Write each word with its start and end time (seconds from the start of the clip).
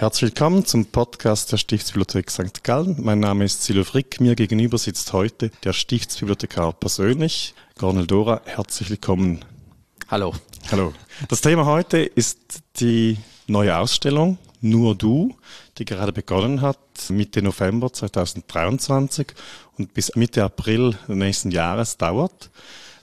Herzlich 0.00 0.30
willkommen 0.30 0.64
zum 0.64 0.86
Podcast 0.86 1.52
der 1.52 1.58
Stiftsbibliothek 1.58 2.30
St. 2.30 2.64
Gallen. 2.64 2.96
Mein 3.00 3.20
Name 3.20 3.44
ist 3.44 3.62
Silo 3.64 3.84
Frick. 3.84 4.18
Mir 4.18 4.34
gegenüber 4.34 4.78
sitzt 4.78 5.12
heute 5.12 5.50
der 5.62 5.74
Stiftsbibliothekar 5.74 6.72
persönlich, 6.72 7.52
Gornel 7.76 8.06
Dora. 8.06 8.40
Herzlich 8.46 8.88
willkommen. 8.88 9.44
Hallo. 10.08 10.34
Hallo. 10.70 10.94
Das 11.28 11.42
Thema 11.42 11.66
heute 11.66 11.98
ist 11.98 12.62
die 12.76 13.18
neue 13.46 13.76
Ausstellung 13.76 14.38
Nur 14.62 14.94
du, 14.94 15.36
die 15.76 15.84
gerade 15.84 16.14
begonnen 16.14 16.62
hat, 16.62 16.78
Mitte 17.10 17.42
November 17.42 17.92
2023 17.92 19.26
und 19.76 19.92
bis 19.92 20.16
Mitte 20.16 20.42
April 20.44 20.96
nächsten 21.08 21.50
Jahres 21.50 21.98
dauert. 21.98 22.48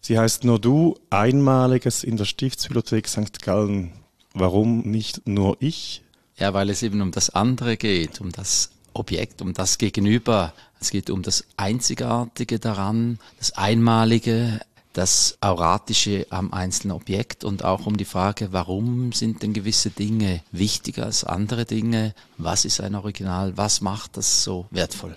Sie 0.02 0.18
heißt 0.18 0.46
Nur 0.46 0.58
du, 0.58 0.98
einmaliges 1.12 2.04
in 2.04 2.18
der 2.18 2.26
Stiftsbibliothek 2.26 3.08
St. 3.08 3.40
Gallen. 3.44 3.92
Warum 4.34 4.82
nicht 4.82 5.28
nur 5.28 5.58
ich? 5.60 6.02
Ja, 6.38 6.54
weil 6.54 6.70
es 6.70 6.84
eben 6.84 7.02
um 7.02 7.12
das 7.12 7.32
andere 7.32 7.78
geht, 7.78 8.22
um 8.22 8.32
das 8.32 8.70
Objekt, 8.94 9.42
um 9.42 9.54
das 9.54 9.78
Gegenüber. 9.78 10.54
Es 10.80 10.92
geht 10.92 11.10
um 11.10 11.24
das 11.24 11.46
Einzigartige 11.58 12.60
daran, 12.60 13.20
das 13.40 13.54
Einmalige, 13.54 14.60
das 14.94 15.38
Auratische 15.42 16.26
am 16.32 16.54
einzelnen 16.54 16.96
Objekt 16.96 17.44
und 17.44 17.64
auch 17.64 17.86
um 17.86 17.98
die 17.98 18.06
Frage, 18.06 18.50
warum 18.52 19.12
sind 19.14 19.44
denn 19.44 19.54
gewisse 19.54 19.92
Dinge 19.92 20.42
wichtiger 20.52 21.06
als 21.06 21.24
andere 21.24 21.66
Dinge? 21.66 22.16
Was 22.38 22.66
ist 22.66 22.82
ein 22.82 22.96
Original? 22.96 23.58
Was 23.58 23.82
macht 23.82 24.18
das 24.18 24.44
so 24.44 24.66
wertvoll? 24.72 25.16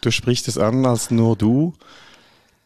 Du 0.00 0.10
sprichst 0.10 0.46
es 0.48 0.58
an 0.58 0.84
als 0.86 1.10
nur 1.10 1.36
du. 1.36 1.74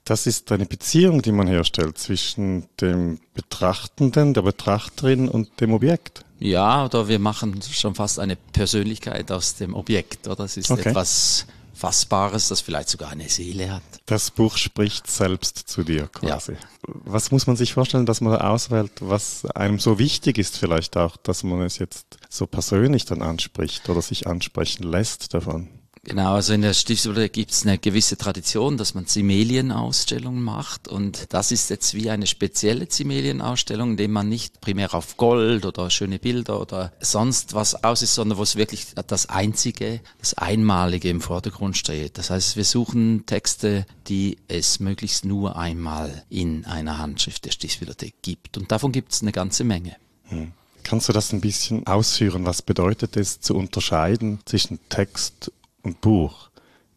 Das 0.05 0.27
ist 0.27 0.51
eine 0.51 0.67
Beziehung, 0.67 1.23
die 1.23 1.33
man 1.33 1.47
herstellt 1.47 1.97
zwischen 1.97 2.67
dem 2.81 3.21
Betrachtenden, 3.35 4.35
der 4.35 4.43
Betrachterin 4.43 5.29
und 5.29 5.61
dem 5.61 5.73
Objekt. 5.73 6.25
Ja, 6.41 6.85
oder 6.85 7.07
wir 7.07 7.21
machen 7.21 7.61
schon 7.63 7.95
fast 7.95 8.19
eine 8.19 8.35
Persönlichkeit 8.35 9.31
aus 9.31 9.55
dem 9.55 9.75
Objekt, 9.75 10.27
oder? 10.27 10.45
Es 10.45 10.57
ist 10.57 10.73
okay. 10.73 10.89
etwas 10.89 11.47
Fassbares, 11.73 12.49
das 12.49 12.61
vielleicht 12.61 12.89
sogar 12.89 13.11
eine 13.11 13.29
Seele 13.29 13.73
hat. 13.73 13.83
Das 14.07 14.31
Buch 14.31 14.57
spricht 14.57 15.09
selbst 15.09 15.59
zu 15.69 15.85
dir 15.85 16.09
quasi. 16.09 16.53
Ja. 16.53 16.59
Was 17.05 17.31
muss 17.31 17.47
man 17.47 17.57
sich 17.57 17.73
vorstellen, 17.73 18.07
dass 18.07 18.21
man 18.21 18.37
auswählt, 18.37 18.93
was 19.01 19.47
einem 19.47 19.79
so 19.79 19.99
wichtig 19.99 20.39
ist, 20.39 20.59
vielleicht 20.59 20.97
auch, 20.97 21.17
dass 21.17 21.45
man 21.45 21.63
es 21.63 21.79
jetzt 21.79 22.19
so 22.29 22.47
persönlich 22.47 23.05
dann 23.05 23.23
anspricht 23.23 23.89
oder 23.89 24.03
sich 24.03 24.27
ansprechen 24.27 24.83
lässt 24.85 25.33
davon? 25.33 25.69
Genau, 26.05 26.35
also 26.35 26.53
in 26.53 26.63
der 26.63 26.75
Stiftsbibliothek 26.75 27.33
gibt 27.33 27.53
es 27.53 27.65
eine 27.65 27.79
gewisse 27.79 28.17
Tradition, 28.17 28.77
dass 28.77 28.95
man 28.95 29.07
Zimelienausstellungen 29.07 30.43
macht 30.43 30.89
und 30.89 31.33
das 31.33 31.53
ist 31.53 31.71
jetzt 31.71 31.95
wie 31.95 32.11
eine 32.11 32.27
spezielle 32.27 32.89
Zimelienausstellung, 32.89 33.93
in 33.93 33.97
dem 33.97 34.11
man 34.11 34.29
nicht 34.29 34.61
primär 34.61 34.95
auf 34.95 35.17
Gold 35.17 35.65
oder 35.65 35.91
schöne 35.91 36.19
Bilder 36.19 36.61
oder 36.61 36.93
sonst 36.99 37.55
was 37.55 37.85
aus 37.85 38.03
ist, 38.03 38.17
sondern 38.17 38.37
wo 38.37 38.43
es 38.43 38.57
wirklich 38.57 38.89
das 39.07 39.29
Einzige, 39.29 40.01
das 40.19 40.35
Einmalige 40.35 41.09
im 41.09 41.21
Vordergrund 41.21 41.77
steht. 41.77 42.19
Das 42.19 42.31
heißt, 42.31 42.57
wir 42.57 42.65
suchen 42.65 43.25
Texte, 43.27 43.87
die 44.09 44.39
es 44.49 44.81
möglichst 44.81 45.25
nur 45.25 45.57
einmal 45.57 46.25
in 46.29 46.65
einer 46.65 46.99
Handschrift 46.99 47.45
der 47.45 47.53
Stiftsbibliothek 47.53 48.15
gibt 48.23 48.59
und 48.59 48.73
davon 48.73 48.91
gibt 48.91 49.13
es 49.13 49.23
eine 49.23 49.31
ganze 49.31 49.63
Menge. 49.63 49.95
Hm. 50.25 50.51
Kannst 50.83 51.09
du 51.09 51.13
das 51.13 51.33
ein 51.33 51.41
bisschen 51.41 51.87
ausführen? 51.87 52.45
Was 52.45 52.61
bedeutet 52.61 53.17
es 53.17 53.41
zu 53.41 53.55
unterscheiden 53.55 54.41
zwischen 54.47 54.81
Text 54.89 55.49
und 55.49 55.62
Buch. 55.83 56.51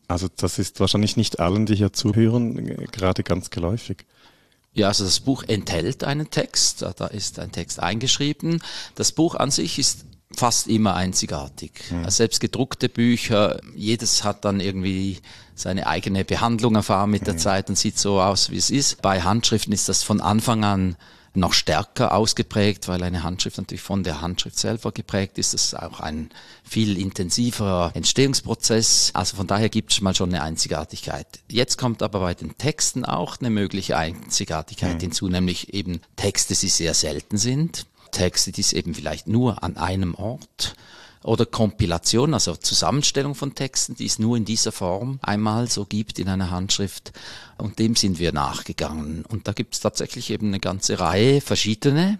Also 0.07 0.27
das 0.35 0.59
ist 0.59 0.79
wahrscheinlich 0.79 1.17
nicht 1.17 1.39
allen, 1.39 1.65
die 1.65 1.75
hier 1.75 1.93
zuhören, 1.93 2.55
gerade 2.91 3.23
ganz 3.23 3.49
geläufig. 3.49 4.05
Ja, 4.73 4.89
also 4.89 5.05
das 5.05 5.21
Buch 5.21 5.43
enthält 5.47 6.03
einen 6.03 6.29
Text, 6.29 6.81
da 6.81 7.07
ist 7.07 7.39
ein 7.39 7.51
Text 7.51 7.79
eingeschrieben. 7.79 8.61
Das 8.95 9.13
Buch 9.13 9.35
an 9.35 9.49
sich 9.49 9.79
ist 9.79 10.05
fast 10.33 10.67
immer 10.67 10.95
einzigartig. 10.95 11.71
Mhm. 11.89 11.99
Also 11.99 12.17
selbst 12.17 12.41
gedruckte 12.41 12.89
Bücher, 12.89 13.61
jedes 13.73 14.23
hat 14.23 14.43
dann 14.43 14.59
irgendwie 14.59 15.19
seine 15.55 15.87
eigene 15.87 16.25
Behandlung 16.25 16.75
erfahren 16.75 17.09
mit 17.09 17.25
der 17.25 17.35
mhm. 17.35 17.39
Zeit 17.39 17.69
und 17.69 17.77
sieht 17.77 17.97
so 17.97 18.21
aus, 18.21 18.51
wie 18.51 18.57
es 18.57 18.69
ist. 18.69 19.01
Bei 19.01 19.21
Handschriften 19.21 19.73
ist 19.73 19.87
das 19.87 20.03
von 20.03 20.19
Anfang 20.19 20.65
an 20.65 20.97
noch 21.37 21.53
stärker 21.53 22.13
ausgeprägt, 22.13 22.87
weil 22.87 23.03
eine 23.03 23.23
Handschrift 23.23 23.57
natürlich 23.57 23.81
von 23.81 24.03
der 24.03 24.21
Handschrift 24.21 24.57
selber 24.57 24.91
geprägt 24.91 25.37
ist. 25.37 25.53
Das 25.53 25.65
ist 25.65 25.73
auch 25.75 25.99
ein 25.99 26.29
viel 26.63 26.97
intensiverer 26.97 27.91
Entstehungsprozess. 27.93 29.11
Also 29.13 29.37
von 29.37 29.47
daher 29.47 29.69
gibt 29.69 29.91
es 29.91 30.01
mal 30.01 30.15
schon 30.15 30.29
eine 30.29 30.43
Einzigartigkeit. 30.43 31.27
Jetzt 31.49 31.77
kommt 31.77 32.01
aber 32.01 32.19
bei 32.19 32.33
den 32.33 32.57
Texten 32.57 33.05
auch 33.05 33.39
eine 33.39 33.49
mögliche 33.49 33.97
Einzigartigkeit 33.97 34.95
mhm. 34.95 34.99
hinzu, 35.01 35.27
nämlich 35.27 35.73
eben 35.73 36.01
Texte, 36.15 36.55
die 36.55 36.69
sehr 36.69 36.93
selten 36.93 37.37
sind. 37.37 37.85
Texte, 38.11 38.51
die 38.51 38.61
es 38.61 38.73
eben 38.73 38.93
vielleicht 38.93 39.27
nur 39.27 39.63
an 39.63 39.77
einem 39.77 40.15
Ort 40.15 40.75
oder 41.25 41.45
Kompilation, 41.47 42.35
also 42.35 42.55
Zusammenstellung 42.55 43.33
von 43.33 43.55
Texten, 43.55 43.95
die 43.95 44.05
es 44.05 44.19
nur 44.19 44.37
in 44.37 44.45
dieser 44.45 44.71
Form 44.71 45.19
einmal 45.23 45.67
so 45.67 45.85
gibt 45.85 46.19
in 46.19 46.29
einer 46.29 46.51
Handschrift. 46.51 47.13
Und 47.57 47.79
dem 47.79 47.95
sind 47.95 48.19
wir 48.19 48.31
nachgegangen. 48.31 49.25
Und 49.25 49.47
da 49.47 49.53
gibt 49.53 49.73
es 49.73 49.79
tatsächlich 49.79 50.29
eben 50.29 50.47
eine 50.47 50.59
ganze 50.59 50.99
Reihe 50.99 51.41
verschiedene. 51.41 52.19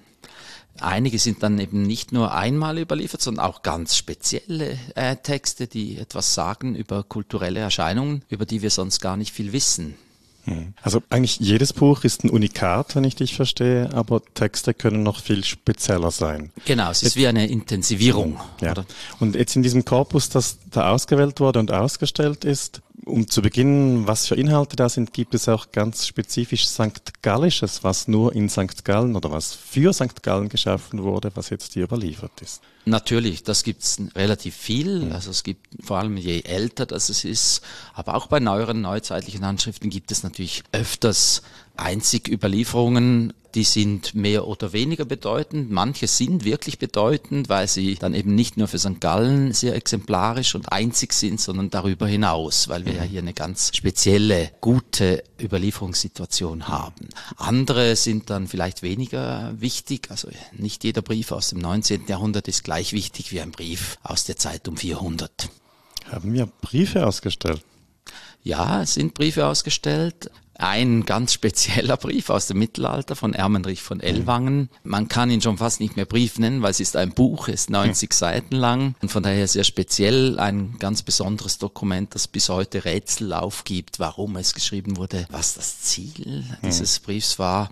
Einige 0.79 1.19
sind 1.19 1.43
dann 1.43 1.59
eben 1.59 1.83
nicht 1.83 2.11
nur 2.13 2.33
einmal 2.33 2.79
überliefert, 2.79 3.21
sondern 3.21 3.45
auch 3.45 3.61
ganz 3.61 3.95
spezielle 3.95 4.77
äh, 4.95 5.15
Texte, 5.17 5.67
die 5.67 5.97
etwas 5.97 6.33
sagen 6.33 6.75
über 6.75 7.03
kulturelle 7.03 7.59
Erscheinungen, 7.59 8.23
über 8.29 8.45
die 8.45 8.63
wir 8.63 8.71
sonst 8.71 9.01
gar 9.01 9.17
nicht 9.17 9.33
viel 9.33 9.53
wissen. 9.53 9.95
Hm. 10.45 10.73
Also 10.81 11.01
eigentlich 11.09 11.39
jedes 11.39 11.73
Buch 11.73 12.03
ist 12.03 12.23
ein 12.23 12.29
Unikat, 12.29 12.95
wenn 12.95 13.03
ich 13.03 13.15
dich 13.15 13.35
verstehe, 13.35 13.89
aber 13.93 14.21
Texte 14.33 14.73
können 14.73 15.03
noch 15.03 15.19
viel 15.19 15.43
spezieller 15.43 16.11
sein. 16.11 16.51
Genau, 16.65 16.91
es 16.91 16.97
ist 16.97 17.03
jetzt, 17.03 17.15
wie 17.17 17.27
eine 17.27 17.47
Intensivierung. 17.47 18.39
Ja. 18.61 18.73
Und 19.19 19.35
jetzt 19.35 19.55
in 19.55 19.63
diesem 19.63 19.85
Korpus, 19.85 20.29
das 20.29 20.59
da 20.71 20.91
ausgewählt 20.91 21.39
wurde 21.39 21.59
und 21.59 21.71
ausgestellt 21.71 22.45
ist, 22.45 22.81
um 23.03 23.27
zu 23.27 23.41
beginnen, 23.41 24.07
was 24.07 24.27
für 24.27 24.35
Inhalte 24.35 24.75
da 24.75 24.89
sind, 24.89 25.13
gibt 25.13 25.35
es 25.35 25.49
auch 25.49 25.71
ganz 25.71 26.07
spezifisch 26.07 26.67
St. 26.67 27.21
Gallisches, 27.21 27.83
was 27.83 28.07
nur 28.07 28.33
in 28.33 28.49
St. 28.49 28.85
Gallen 28.85 29.15
oder 29.15 29.31
was 29.31 29.53
für 29.53 29.93
St. 29.93 30.23
Gallen 30.23 30.49
geschaffen 30.49 31.03
wurde, 31.03 31.31
was 31.35 31.49
jetzt 31.49 31.73
hier 31.73 31.83
überliefert 31.83 32.41
ist. 32.41 32.61
Natürlich, 32.85 33.43
das 33.43 33.63
gibt's 33.63 33.97
relativ 34.15 34.55
viel. 34.55 35.11
Also 35.11 35.31
es 35.31 35.43
gibt 35.43 35.67
vor 35.83 35.97
allem 35.97 36.17
je 36.17 36.41
älter 36.41 36.85
das 36.85 37.09
es 37.09 37.25
ist, 37.25 37.61
aber 37.93 38.15
auch 38.15 38.27
bei 38.27 38.39
neueren 38.39 38.81
neuzeitlichen 38.81 39.45
Handschriften 39.45 39.89
gibt 39.89 40.11
es 40.11 40.23
natürlich 40.23 40.63
öfters 40.71 41.41
einzig 41.75 42.27
Überlieferungen 42.29 43.33
die 43.55 43.63
sind 43.63 44.13
mehr 44.13 44.47
oder 44.47 44.73
weniger 44.73 45.05
bedeutend. 45.05 45.71
Manche 45.71 46.07
sind 46.07 46.43
wirklich 46.43 46.77
bedeutend, 46.77 47.47
weil 47.47 47.69
sie 47.69 47.95
dann 47.95 48.13
eben 48.13 48.35
nicht 48.35 48.57
nur 48.57 48.67
für 48.67 48.77
St. 48.77 48.99
Gallen 48.99 49.53
sehr 49.53 49.75
exemplarisch 49.75 50.55
und 50.55 50.71
einzig 50.71 51.13
sind, 51.13 51.39
sondern 51.39 51.69
darüber 51.69 52.05
hinaus, 52.05 52.67
weil 52.67 52.85
wir 52.85 52.93
ja 52.93 53.03
hier 53.03 53.21
eine 53.21 53.33
ganz 53.33 53.71
spezielle, 53.73 54.51
gute 54.59 55.23
Überlieferungssituation 55.41 56.67
haben. 56.67 57.07
Andere 57.37 57.95
sind 57.95 58.29
dann 58.29 58.47
vielleicht 58.47 58.81
weniger 58.81 59.53
wichtig. 59.57 60.11
Also 60.11 60.27
nicht 60.51 60.83
jeder 60.83 61.01
Brief 61.01 61.31
aus 61.31 61.49
dem 61.49 61.59
19. 61.59 62.07
Jahrhundert 62.07 62.49
ist 62.49 62.65
gleich 62.65 62.91
wichtig 62.91 63.31
wie 63.31 63.39
ein 63.39 63.51
Brief 63.51 63.97
aus 64.03 64.25
der 64.25 64.35
Zeit 64.35 64.67
um 64.67 64.75
400. 64.75 65.49
Haben 66.11 66.33
wir 66.33 66.47
Briefe 66.61 67.07
ausgestellt? 67.07 67.61
Ja, 68.43 68.83
es 68.83 68.95
sind 68.95 69.13
Briefe 69.13 69.47
ausgestellt 69.47 70.29
ein 70.57 71.05
ganz 71.05 71.33
spezieller 71.33 71.97
Brief 71.97 72.29
aus 72.29 72.47
dem 72.47 72.59
Mittelalter 72.59 73.15
von 73.15 73.33
Ermenrich 73.33 73.81
von 73.81 73.99
Ellwangen. 73.99 74.69
Man 74.83 75.07
kann 75.07 75.29
ihn 75.29 75.41
schon 75.41 75.57
fast 75.57 75.79
nicht 75.79 75.95
mehr 75.95 76.05
Brief 76.05 76.39
nennen, 76.39 76.61
weil 76.61 76.71
es 76.71 76.79
ist 76.79 76.95
ein 76.95 77.11
Buch, 77.11 77.47
ist 77.47 77.69
90 77.69 78.09
hm. 78.09 78.17
Seiten 78.17 78.55
lang 78.55 78.95
und 79.01 79.09
von 79.11 79.23
daher 79.23 79.47
sehr 79.47 79.63
speziell 79.63 80.39
ein 80.39 80.75
ganz 80.79 81.01
besonderes 81.01 81.57
Dokument, 81.57 82.15
das 82.15 82.27
bis 82.27 82.49
heute 82.49 82.85
Rätsel 82.85 83.33
aufgibt, 83.33 83.99
warum 83.99 84.35
es 84.37 84.53
geschrieben 84.53 84.97
wurde, 84.97 85.27
was 85.29 85.55
das 85.55 85.81
Ziel 85.81 86.45
dieses 86.63 86.99
Briefs 86.99 87.37
war. 87.39 87.71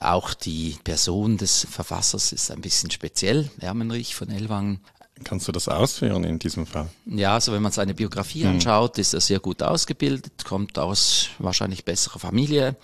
Auch 0.00 0.32
die 0.34 0.76
Person 0.84 1.38
des 1.38 1.66
Verfassers 1.68 2.32
ist 2.32 2.50
ein 2.50 2.60
bisschen 2.60 2.90
speziell, 2.90 3.50
Ermenrich 3.60 4.14
von 4.14 4.30
Ellwangen. 4.30 4.80
Kannst 5.24 5.48
du 5.48 5.52
das 5.52 5.68
ausführen 5.68 6.24
in 6.24 6.38
diesem 6.38 6.66
Fall? 6.66 6.88
Ja, 7.06 7.34
also 7.34 7.52
wenn 7.52 7.62
man 7.62 7.72
seine 7.72 7.94
Biografie 7.94 8.44
hm. 8.44 8.50
anschaut, 8.50 8.98
ist 8.98 9.14
er 9.14 9.20
sehr 9.20 9.40
gut 9.40 9.62
ausgebildet, 9.62 10.44
kommt 10.44 10.78
aus 10.78 11.28
wahrscheinlich 11.38 11.84
besserer 11.84 12.18
Familie, 12.18 12.76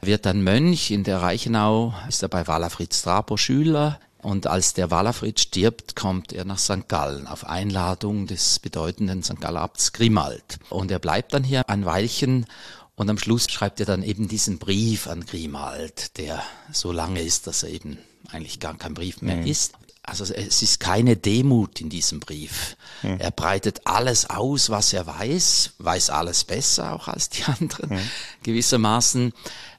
wird 0.00 0.26
dann 0.26 0.42
Mönch 0.42 0.90
in 0.90 1.04
der 1.04 1.22
Reichenau, 1.22 1.94
ist 2.08 2.22
er 2.22 2.28
bei 2.28 2.46
Walafrid 2.46 2.92
Strabo 2.92 3.36
Schüler 3.36 4.00
und 4.22 4.46
als 4.46 4.72
der 4.74 4.90
Walafrid 4.90 5.40
stirbt, 5.40 5.96
kommt 5.96 6.32
er 6.32 6.44
nach 6.44 6.58
St. 6.58 6.88
Gallen 6.88 7.26
auf 7.26 7.44
Einladung 7.44 8.28
des 8.28 8.60
bedeutenden 8.60 9.22
St. 9.22 9.40
Galler 9.40 9.60
Abts 9.60 9.92
Grimald. 9.92 10.60
Und 10.70 10.92
er 10.92 11.00
bleibt 11.00 11.34
dann 11.34 11.42
hier 11.42 11.68
ein 11.68 11.84
Weilchen 11.84 12.46
und 12.94 13.10
am 13.10 13.18
Schluss 13.18 13.50
schreibt 13.50 13.80
er 13.80 13.86
dann 13.86 14.04
eben 14.04 14.28
diesen 14.28 14.58
Brief 14.58 15.08
an 15.08 15.26
Grimald, 15.26 16.18
der 16.18 16.40
so 16.72 16.92
lange 16.92 17.20
ist, 17.20 17.48
dass 17.48 17.64
er 17.64 17.70
eben 17.70 17.98
eigentlich 18.30 18.60
gar 18.60 18.76
kein 18.76 18.94
Brief 18.94 19.22
mehr 19.22 19.36
mhm. 19.36 19.46
ist. 19.46 19.74
Also 20.04 20.24
es 20.24 20.62
ist 20.62 20.80
keine 20.80 21.16
Demut 21.16 21.80
in 21.80 21.88
diesem 21.88 22.18
Brief. 22.18 22.76
Hm. 23.02 23.20
Er 23.20 23.30
breitet 23.30 23.82
alles 23.84 24.28
aus, 24.28 24.68
was 24.68 24.92
er 24.92 25.06
weiß, 25.06 25.74
weiß 25.78 26.10
alles 26.10 26.42
besser 26.44 26.94
auch 26.94 27.06
als 27.06 27.28
die 27.28 27.44
anderen 27.60 27.90
hm. 27.90 28.00
gewissermaßen. 28.42 29.32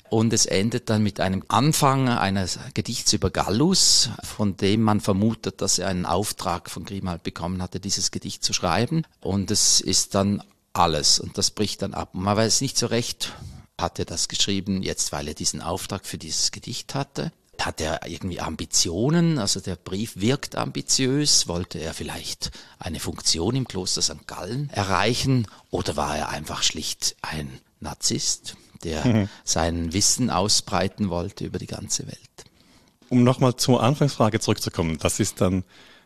Und 0.10 0.32
es 0.32 0.46
endet 0.46 0.92
dann 0.92 1.02
mit 1.02 1.20
einem 1.20 1.44
Anfang 1.48 2.08
eines 2.08 2.60
Gedichts 2.76 3.14
über 3.14 3.32
Gallus, 3.32 4.12
von 4.22 4.56
dem 4.56 4.84
man 4.84 5.02
vermutet, 5.02 5.60
dass 5.60 5.80
er 5.80 5.88
einen 5.88 6.06
Auftrag 6.06 6.70
von 6.70 6.86
Grimald 6.86 7.24
bekommen 7.24 7.64
hatte, 7.64 7.80
dieses 7.80 8.12
Gedicht 8.12 8.44
zu 8.44 8.54
schreiben. 8.54 9.08
Und 9.22 9.50
es 9.50 9.82
ist 9.82 10.14
dann 10.14 10.44
alles 10.72 11.20
und 11.20 11.38
das 11.38 11.52
bricht 11.52 11.82
dann 11.82 11.94
ab. 11.94 12.14
man 12.14 12.38
weiß 12.38 12.62
nicht 12.62 12.78
so 12.78 12.88
recht, 12.88 13.34
hat 13.80 14.00
er 14.00 14.06
das 14.06 14.28
geschrieben, 14.28 14.84
jetzt 14.84 15.12
weil 15.12 15.28
er 15.28 15.34
diesen 15.34 15.62
Auftrag 15.62 16.06
für 16.06 16.18
dieses 16.18 16.52
Gedicht 16.52 16.96
hatte? 16.96 17.32
Hat 17.60 17.80
er 17.80 18.08
irgendwie 18.08 18.40
Ambitionen? 18.40 19.38
Also 19.40 19.60
der 19.60 19.76
Brief 19.76 20.14
wirkt 20.16 20.56
ambitiös. 20.56 21.48
Wollte 21.48 21.80
er 21.80 21.94
vielleicht 21.94 22.52
eine 22.80 23.00
Funktion 23.00 23.56
im 23.56 23.68
Kloster 23.68 24.02
St. 24.02 24.28
Gallen 24.28 24.70
erreichen? 24.72 25.48
Oder 25.70 25.96
war 25.96 26.18
er 26.18 26.30
einfach 26.30 26.64
schlicht 26.64 27.16
ein 27.22 27.60
Narzisst? 27.80 28.58
der 28.84 29.06
mhm. 29.06 29.30
sein 29.44 29.94
Wissen 29.94 30.30
ausbreiten 30.30 31.10
wollte 31.10 31.46
über 31.46 31.60
die 31.60 31.68
ganze 31.68 32.06
Welt. 32.08 32.20
Um 33.10 33.24
nochmal 33.24 33.56
zur 33.56 33.82
Anfangsfrage 33.84 34.40
zurückzukommen, 34.40 34.98
das 35.00 35.20
ist 35.20 35.42
dann 35.42 35.64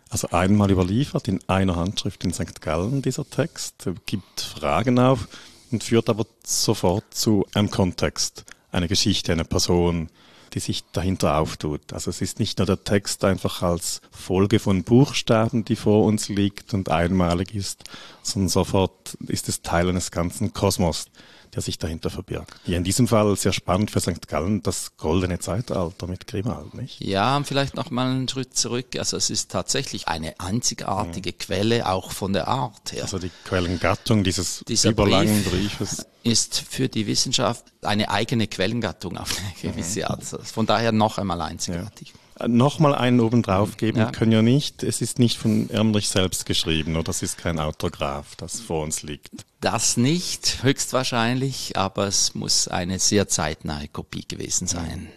also 0.09 0.29
einmal 0.29 0.71
überliefert 0.71 1.27
in 1.27 1.39
einer 1.47 1.75
Handschrift 1.75 2.23
in 2.23 2.33
St. 2.33 2.61
Gallen, 2.61 3.01
dieser 3.01 3.29
Text, 3.29 3.89
gibt 4.05 4.41
Fragen 4.41 4.99
auf 4.99 5.27
und 5.71 5.83
führt 5.83 6.09
aber 6.09 6.25
sofort 6.45 7.13
zu 7.13 7.45
einem 7.53 7.69
Kontext, 7.69 8.45
einer 8.71 8.87
Geschichte, 8.87 9.33
einer 9.33 9.43
Person, 9.43 10.09
die 10.53 10.59
sich 10.59 10.83
dahinter 10.91 11.37
auftut. 11.37 11.93
Also 11.93 12.09
es 12.09 12.21
ist 12.21 12.39
nicht 12.39 12.57
nur 12.59 12.65
der 12.65 12.83
Text 12.83 13.23
einfach 13.23 13.61
als 13.61 14.01
Folge 14.11 14.59
von 14.59 14.83
Buchstaben, 14.83 15.65
die 15.65 15.75
vor 15.75 16.05
uns 16.05 16.29
liegt 16.29 16.73
und 16.73 16.89
einmalig 16.89 17.53
ist, 17.53 17.83
sondern 18.23 18.49
sofort 18.49 19.15
ist 19.27 19.49
es 19.49 19.61
Teil 19.61 19.89
eines 19.89 20.11
ganzen 20.11 20.53
Kosmos 20.53 21.07
der 21.53 21.61
sich 21.61 21.77
dahinter 21.77 22.09
verbirgt. 22.09 22.53
Hier 22.63 22.77
in 22.77 22.83
diesem 22.83 23.07
Fall 23.07 23.35
sehr 23.35 23.53
spannend 23.53 23.91
für 23.91 23.99
St. 23.99 24.27
Gallen, 24.27 24.63
das 24.63 24.97
goldene 24.97 25.39
Zeitalter 25.39 26.07
mit 26.07 26.27
Grimald, 26.27 26.73
nicht? 26.73 26.99
Ja, 27.01 27.41
vielleicht 27.43 27.75
noch 27.75 27.91
mal 27.91 28.09
einen 28.09 28.27
Schritt 28.27 28.55
zurück. 28.55 28.95
Also 28.97 29.17
es 29.17 29.29
ist 29.29 29.51
tatsächlich 29.51 30.07
eine 30.07 30.39
einzigartige 30.39 31.31
mhm. 31.31 31.37
Quelle, 31.37 31.89
auch 31.89 32.11
von 32.11 32.33
der 32.33 32.47
Art 32.47 32.91
her. 32.91 33.03
Also 33.03 33.19
die 33.19 33.31
Quellengattung 33.45 34.23
dieses 34.23 34.63
Dieser 34.67 34.89
überlangen 34.89 35.43
Brief 35.43 35.77
Briefes. 35.77 36.05
Ist 36.23 36.59
für 36.59 36.89
die 36.89 37.07
Wissenschaft 37.07 37.65
eine 37.81 38.09
eigene 38.09 38.47
Quellengattung 38.47 39.17
auf 39.17 39.35
eine 39.39 39.71
gewisse 39.73 39.99
mhm. 39.99 40.05
Art. 40.05 40.19
Also 40.19 40.39
von 40.39 40.65
daher 40.65 40.91
noch 40.91 41.17
einmal 41.17 41.41
einzigartig. 41.41 42.09
Ja 42.09 42.26
nochmal 42.45 42.93
einen 42.95 43.19
obendrauf 43.19 43.77
geben 43.77 43.99
ja. 43.99 44.11
können 44.11 44.31
ja 44.31 44.41
nicht. 44.41 44.83
Es 44.83 45.01
ist 45.01 45.19
nicht 45.19 45.37
von 45.37 45.69
Ermrich 45.69 46.09
selbst 46.09 46.45
geschrieben 46.45 46.95
oder 46.95 47.09
es 47.09 47.23
ist 47.23 47.37
kein 47.37 47.59
Autograph, 47.59 48.35
das 48.35 48.59
vor 48.59 48.83
uns 48.83 49.03
liegt. 49.03 49.31
Das 49.61 49.97
nicht, 49.97 50.63
höchstwahrscheinlich, 50.63 51.77
aber 51.77 52.07
es 52.07 52.35
muss 52.35 52.67
eine 52.67 52.99
sehr 52.99 53.27
zeitnahe 53.27 53.87
Kopie 53.87 54.25
gewesen 54.27 54.67
sein. 54.67 55.09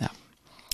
Ja. 0.00 0.10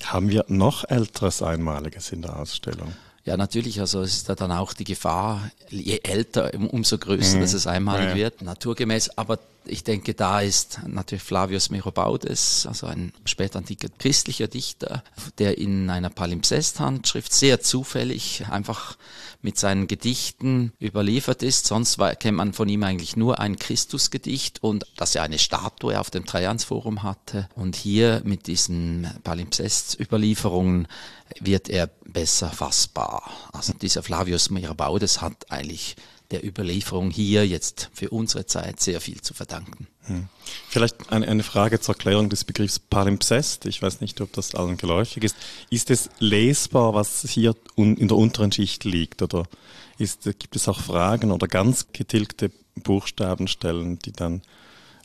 Haben 0.04 0.28
wir 0.28 0.44
noch 0.48 0.88
älteres 0.88 1.42
Einmaliges 1.42 2.12
in 2.12 2.22
der 2.22 2.36
Ausstellung? 2.36 2.92
Ja, 3.24 3.38
natürlich. 3.38 3.80
Also 3.80 4.02
es 4.02 4.16
ist 4.16 4.28
da 4.28 4.34
dann 4.34 4.52
auch 4.52 4.74
die 4.74 4.84
Gefahr, 4.84 5.50
je 5.70 6.00
älter, 6.02 6.52
umso 6.70 6.98
größer, 6.98 7.38
mhm. 7.38 7.40
dass 7.40 7.54
es 7.54 7.66
einmalig 7.66 8.10
ja, 8.10 8.14
wird, 8.16 8.42
naturgemäß. 8.42 9.16
Aber 9.16 9.38
ich 9.64 9.82
denke, 9.82 10.12
da 10.12 10.40
ist 10.40 10.80
natürlich 10.86 11.24
Flavius 11.24 11.70
Merobaudes, 11.70 12.66
also 12.66 12.86
ein 12.86 13.14
spätantiker 13.24 13.88
christlicher 13.98 14.46
Dichter, 14.46 15.02
der 15.38 15.56
in 15.56 15.88
einer 15.88 16.10
Palimpsest-Handschrift 16.10 17.32
sehr 17.32 17.60
zufällig 17.60 18.44
einfach 18.50 18.98
mit 19.40 19.58
seinen 19.58 19.86
Gedichten 19.86 20.72
überliefert 20.80 21.42
ist. 21.42 21.66
Sonst 21.66 21.98
war, 21.98 22.14
kennt 22.16 22.36
man 22.36 22.52
von 22.52 22.68
ihm 22.68 22.82
eigentlich 22.82 23.16
nur 23.16 23.40
ein 23.40 23.56
Christusgedicht 23.56 24.62
und 24.62 24.86
dass 24.96 25.14
er 25.14 25.22
eine 25.22 25.38
Statue 25.38 25.98
auf 25.98 26.10
dem 26.10 26.24
Trajansforum 26.24 27.02
hatte. 27.02 27.48
Und 27.54 27.76
hier 27.76 28.22
mit 28.24 28.46
diesen 28.46 29.08
Palimpsest-Überlieferungen 29.22 30.88
wird 31.40 31.68
er 31.68 31.88
besser 32.04 32.50
fassbar. 32.50 33.30
Also 33.52 33.72
dieser 33.72 34.02
Flavius 34.02 34.50
Merobaudes 34.50 35.20
hat 35.20 35.50
eigentlich 35.50 35.96
der 36.30 36.44
Überlieferung 36.44 37.10
hier 37.10 37.46
jetzt 37.46 37.90
für 37.92 38.10
unsere 38.10 38.46
Zeit 38.46 38.80
sehr 38.80 39.00
viel 39.00 39.20
zu 39.20 39.34
verdanken. 39.34 39.86
Hm. 40.06 40.28
Vielleicht 40.68 41.10
eine, 41.12 41.28
eine, 41.28 41.42
Frage 41.42 41.80
zur 41.80 41.94
Erklärung 41.94 42.28
des 42.28 42.44
Begriffs 42.44 42.78
Palimpsest. 42.78 43.66
Ich 43.66 43.82
weiß 43.82 44.00
nicht, 44.00 44.20
ob 44.20 44.32
das 44.32 44.54
allen 44.54 44.76
geläufig 44.76 45.22
ist. 45.22 45.36
Ist 45.70 45.90
es 45.90 46.10
lesbar, 46.18 46.94
was 46.94 47.22
hier 47.28 47.54
in 47.76 48.08
der 48.08 48.16
unteren 48.16 48.52
Schicht 48.52 48.84
liegt? 48.84 49.22
Oder 49.22 49.44
ist, 49.98 50.24
gibt 50.24 50.56
es 50.56 50.66
auch 50.68 50.80
Fragen 50.80 51.30
oder 51.30 51.46
ganz 51.46 51.92
getilgte 51.92 52.50
Buchstabenstellen, 52.82 53.98
die 53.98 54.12
dann 54.12 54.42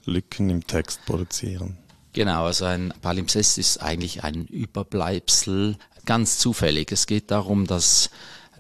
Lücken 0.06 0.50
im 0.50 0.66
Text 0.66 1.06
produzieren? 1.06 1.78
Genau, 2.14 2.46
also 2.46 2.66
ein 2.66 2.94
Palimpsest 3.02 3.58
ist 3.60 3.78
eigentlich 3.78 4.24
ein 4.24 4.46
Überbleibsel, 4.48 5.78
ganz 6.10 6.40
zufällig. 6.40 6.92
Es 6.92 7.06
geht 7.06 7.30
darum, 7.30 7.68
dass 7.68 8.10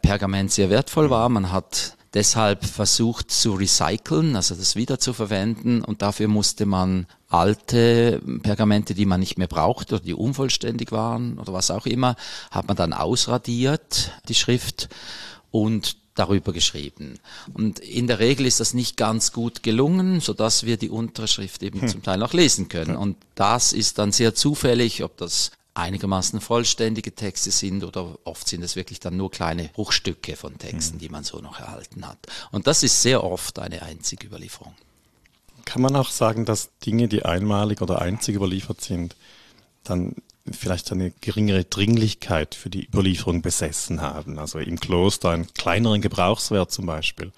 Pergament 0.03 0.51
sehr 0.51 0.69
wertvoll 0.69 1.09
war. 1.09 1.29
Man 1.29 1.51
hat 1.51 1.97
deshalb 2.13 2.63
versucht 2.63 3.31
zu 3.31 3.55
recyceln, 3.55 4.35
also 4.35 4.53
das 4.53 4.75
wieder 4.75 4.99
zu 4.99 5.13
verwenden 5.13 5.83
und 5.83 6.03
dafür 6.03 6.27
musste 6.27 6.67
man 6.67 7.07
alte 7.27 8.21
Pergamente, 8.43 8.93
die 8.93 9.07
man 9.07 9.19
nicht 9.19 9.39
mehr 9.39 9.47
braucht 9.47 9.91
oder 9.91 10.03
die 10.03 10.13
unvollständig 10.13 10.91
waren 10.91 11.39
oder 11.39 11.51
was 11.51 11.71
auch 11.71 11.87
immer, 11.87 12.15
hat 12.51 12.67
man 12.67 12.77
dann 12.77 12.93
ausradiert, 12.93 14.11
die 14.27 14.35
Schrift 14.35 14.87
und 15.49 15.97
darüber 16.13 16.53
geschrieben. 16.53 17.17
Und 17.55 17.79
in 17.79 18.05
der 18.05 18.19
Regel 18.19 18.45
ist 18.45 18.59
das 18.59 18.75
nicht 18.75 18.95
ganz 18.95 19.31
gut 19.31 19.63
gelungen, 19.63 20.19
so 20.19 20.33
dass 20.33 20.65
wir 20.65 20.77
die 20.77 20.89
untere 20.89 21.27
Schrift 21.27 21.63
eben 21.63 21.81
hm. 21.81 21.87
zum 21.87 22.03
Teil 22.03 22.19
noch 22.19 22.33
lesen 22.33 22.69
können. 22.69 22.95
Und 22.95 23.17
das 23.33 23.73
ist 23.73 23.97
dann 23.97 24.11
sehr 24.11 24.35
zufällig, 24.35 25.03
ob 25.03 25.17
das 25.17 25.49
einigermaßen 25.73 26.41
vollständige 26.41 27.13
Texte 27.13 27.51
sind 27.51 27.83
oder 27.83 28.17
oft 28.23 28.47
sind 28.47 28.63
es 28.63 28.75
wirklich 28.75 28.99
dann 28.99 29.17
nur 29.17 29.31
kleine 29.31 29.69
Bruchstücke 29.73 30.35
von 30.35 30.57
Texten, 30.57 30.97
mhm. 30.97 30.99
die 30.99 31.09
man 31.09 31.23
so 31.23 31.39
noch 31.39 31.59
erhalten 31.59 32.07
hat. 32.07 32.19
Und 32.51 32.67
das 32.67 32.83
ist 32.83 33.01
sehr 33.01 33.23
oft 33.23 33.59
eine 33.59 33.81
einzige 33.81 34.27
Überlieferung. 34.27 34.73
Kann 35.65 35.81
man 35.81 35.95
auch 35.95 36.09
sagen, 36.09 36.45
dass 36.45 36.69
Dinge, 36.85 37.07
die 37.07 37.23
einmalig 37.23 37.81
oder 37.81 38.01
einzig 38.01 38.35
überliefert 38.35 38.81
sind, 38.81 39.15
dann 39.83 40.15
vielleicht 40.51 40.91
eine 40.91 41.11
geringere 41.21 41.63
Dringlichkeit 41.63 42.55
für 42.55 42.69
die 42.69 42.87
Überlieferung 42.87 43.41
besessen 43.41 44.01
haben? 44.01 44.39
Also 44.39 44.59
im 44.59 44.79
Kloster 44.79 45.29
einen 45.29 45.53
kleineren 45.53 46.01
Gebrauchswert 46.01 46.71
zum 46.71 46.87
Beispiel. 46.87 47.31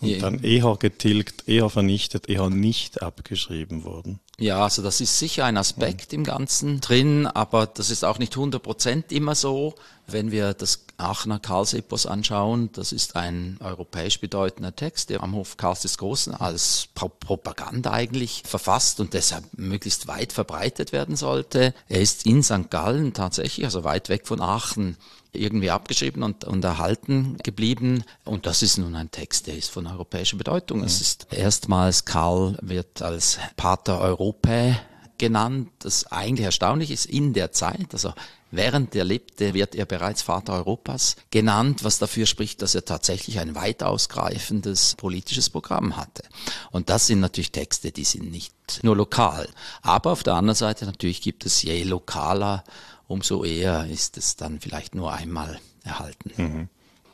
Und 0.00 0.08
ja. 0.08 0.18
dann 0.18 0.42
eher 0.42 0.76
getilgt, 0.78 1.46
eher 1.46 1.68
vernichtet, 1.68 2.28
eher 2.28 2.48
nicht 2.48 3.02
abgeschrieben 3.02 3.84
wurden. 3.84 4.20
Ja, 4.38 4.64
also 4.64 4.80
das 4.80 5.02
ist 5.02 5.18
sicher 5.18 5.44
ein 5.44 5.58
Aspekt 5.58 6.14
im 6.14 6.24
Ganzen 6.24 6.80
drin, 6.80 7.26
aber 7.26 7.66
das 7.66 7.90
ist 7.90 8.06
auch 8.06 8.18
nicht 8.18 8.34
100 8.34 8.62
Prozent 8.62 9.12
immer 9.12 9.34
so. 9.34 9.74
Wenn 10.06 10.30
wir 10.30 10.54
das 10.54 10.86
Aachener 10.96 11.38
Karlsepos 11.38 12.06
anschauen, 12.06 12.70
das 12.72 12.92
ist 12.92 13.16
ein 13.16 13.58
europäisch 13.60 14.18
bedeutender 14.18 14.74
Text, 14.74 15.10
der 15.10 15.22
am 15.22 15.34
Hof 15.34 15.58
Karls 15.58 15.82
des 15.82 15.98
Großen 15.98 16.34
als 16.34 16.88
Propaganda 16.94 17.92
eigentlich 17.92 18.42
verfasst 18.46 18.98
und 19.00 19.12
deshalb 19.12 19.44
möglichst 19.52 20.08
weit 20.08 20.32
verbreitet 20.32 20.92
werden 20.92 21.16
sollte. 21.16 21.74
Er 21.90 22.00
ist 22.00 22.24
in 22.24 22.42
St. 22.42 22.70
Gallen 22.70 23.12
tatsächlich, 23.12 23.66
also 23.66 23.84
weit 23.84 24.08
weg 24.08 24.26
von 24.26 24.40
Aachen, 24.40 24.96
irgendwie 25.32 25.70
abgeschrieben 25.70 26.22
und, 26.22 26.44
und 26.44 26.64
erhalten 26.64 27.36
geblieben. 27.42 28.04
Und 28.24 28.46
das 28.46 28.62
ist 28.62 28.78
nun 28.78 28.94
ein 28.94 29.10
Text, 29.10 29.46
der 29.46 29.56
ist 29.56 29.70
von 29.70 29.86
europäischer 29.86 30.36
Bedeutung. 30.36 30.82
Es 30.82 31.00
ist 31.00 31.26
erstmals, 31.30 32.04
Karl 32.04 32.58
wird 32.62 33.02
als 33.02 33.38
Pater 33.56 34.00
Europae 34.00 34.80
genannt, 35.18 35.70
das 35.80 36.10
eigentlich 36.10 36.46
erstaunlich 36.46 36.90
ist 36.90 37.06
in 37.06 37.34
der 37.34 37.52
Zeit, 37.52 37.92
also 37.92 38.14
Während 38.50 38.94
er 38.96 39.04
lebte, 39.04 39.54
wird 39.54 39.74
er 39.74 39.86
bereits 39.86 40.22
Vater 40.22 40.54
Europas 40.54 41.16
genannt, 41.30 41.84
was 41.84 41.98
dafür 41.98 42.26
spricht, 42.26 42.62
dass 42.62 42.74
er 42.74 42.84
tatsächlich 42.84 43.38
ein 43.38 43.54
weit 43.54 43.82
ausgreifendes 43.82 44.94
politisches 44.96 45.50
Programm 45.50 45.96
hatte. 45.96 46.22
Und 46.70 46.90
das 46.90 47.06
sind 47.06 47.20
natürlich 47.20 47.52
Texte, 47.52 47.92
die 47.92 48.04
sind 48.04 48.30
nicht 48.30 48.54
nur 48.82 48.96
lokal. 48.96 49.48
Aber 49.82 50.12
auf 50.12 50.22
der 50.22 50.34
anderen 50.34 50.56
Seite 50.56 50.86
natürlich 50.86 51.22
gibt 51.22 51.46
es 51.46 51.62
je 51.62 51.82
lokaler 51.84 52.64
umso 53.10 53.42
eher 53.42 53.86
ist 53.86 54.16
es 54.16 54.36
dann 54.36 54.60
vielleicht 54.60 54.94
nur 54.94 55.12
einmal 55.12 55.58
erhalten. 55.82 56.30
Mhm. 56.36 56.68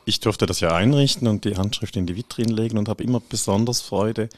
Ich 0.05 0.21
durfte 0.21 0.47
das 0.47 0.61
ja 0.61 0.75
einrichten 0.77 1.27
und 1.27 1.45
die 1.45 1.57
Handschrift 1.57 1.97
in 1.97 2.07
die 2.07 2.15
Vitrine 2.15 2.53
legen 2.53 2.79
und 2.79 2.89
habe 2.89 3.03
immer 3.03 3.21
besonders 3.21 3.81
Freude, 3.81 4.29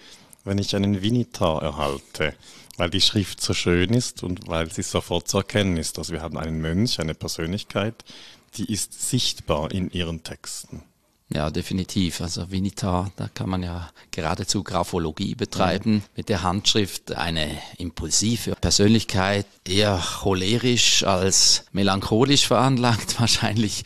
wenn 0.48 0.58
ich 0.58 0.74
einen 0.74 1.02
Vinitar 1.02 1.62
erhalte, 1.62 2.34
weil 2.76 2.90
die 2.90 3.00
Schrift 3.00 3.40
so 3.40 3.54
schön 3.54 3.90
ist 3.90 4.22
und 4.22 4.48
weil 4.48 4.72
sie 4.72 4.82
sofort 4.82 5.28
zu 5.28 5.38
erkennen 5.38 5.76
ist. 5.76 5.98
Also 5.98 6.12
wir 6.12 6.22
haben 6.22 6.38
einen 6.38 6.60
Mönch, 6.60 6.98
eine 7.00 7.14
Persönlichkeit, 7.14 8.04
die 8.56 8.72
ist 8.72 9.08
sichtbar 9.08 9.70
in 9.70 9.90
ihren 9.90 10.24
Texten. 10.24 10.82
Ja, 11.30 11.50
definitiv. 11.50 12.22
Also 12.22 12.50
Vinita, 12.50 13.10
da 13.16 13.28
kann 13.28 13.50
man 13.50 13.62
ja 13.62 13.90
geradezu 14.10 14.64
Graphologie 14.64 15.34
betreiben. 15.34 15.96
Mhm. 15.96 16.02
Mit 16.16 16.28
der 16.30 16.42
Handschrift 16.42 17.12
eine 17.12 17.50
impulsive 17.76 18.54
Persönlichkeit, 18.54 19.46
eher 19.66 20.02
cholerisch 20.22 21.04
als 21.04 21.66
melancholisch 21.72 22.46
veranlagt 22.46 23.20
wahrscheinlich. 23.20 23.84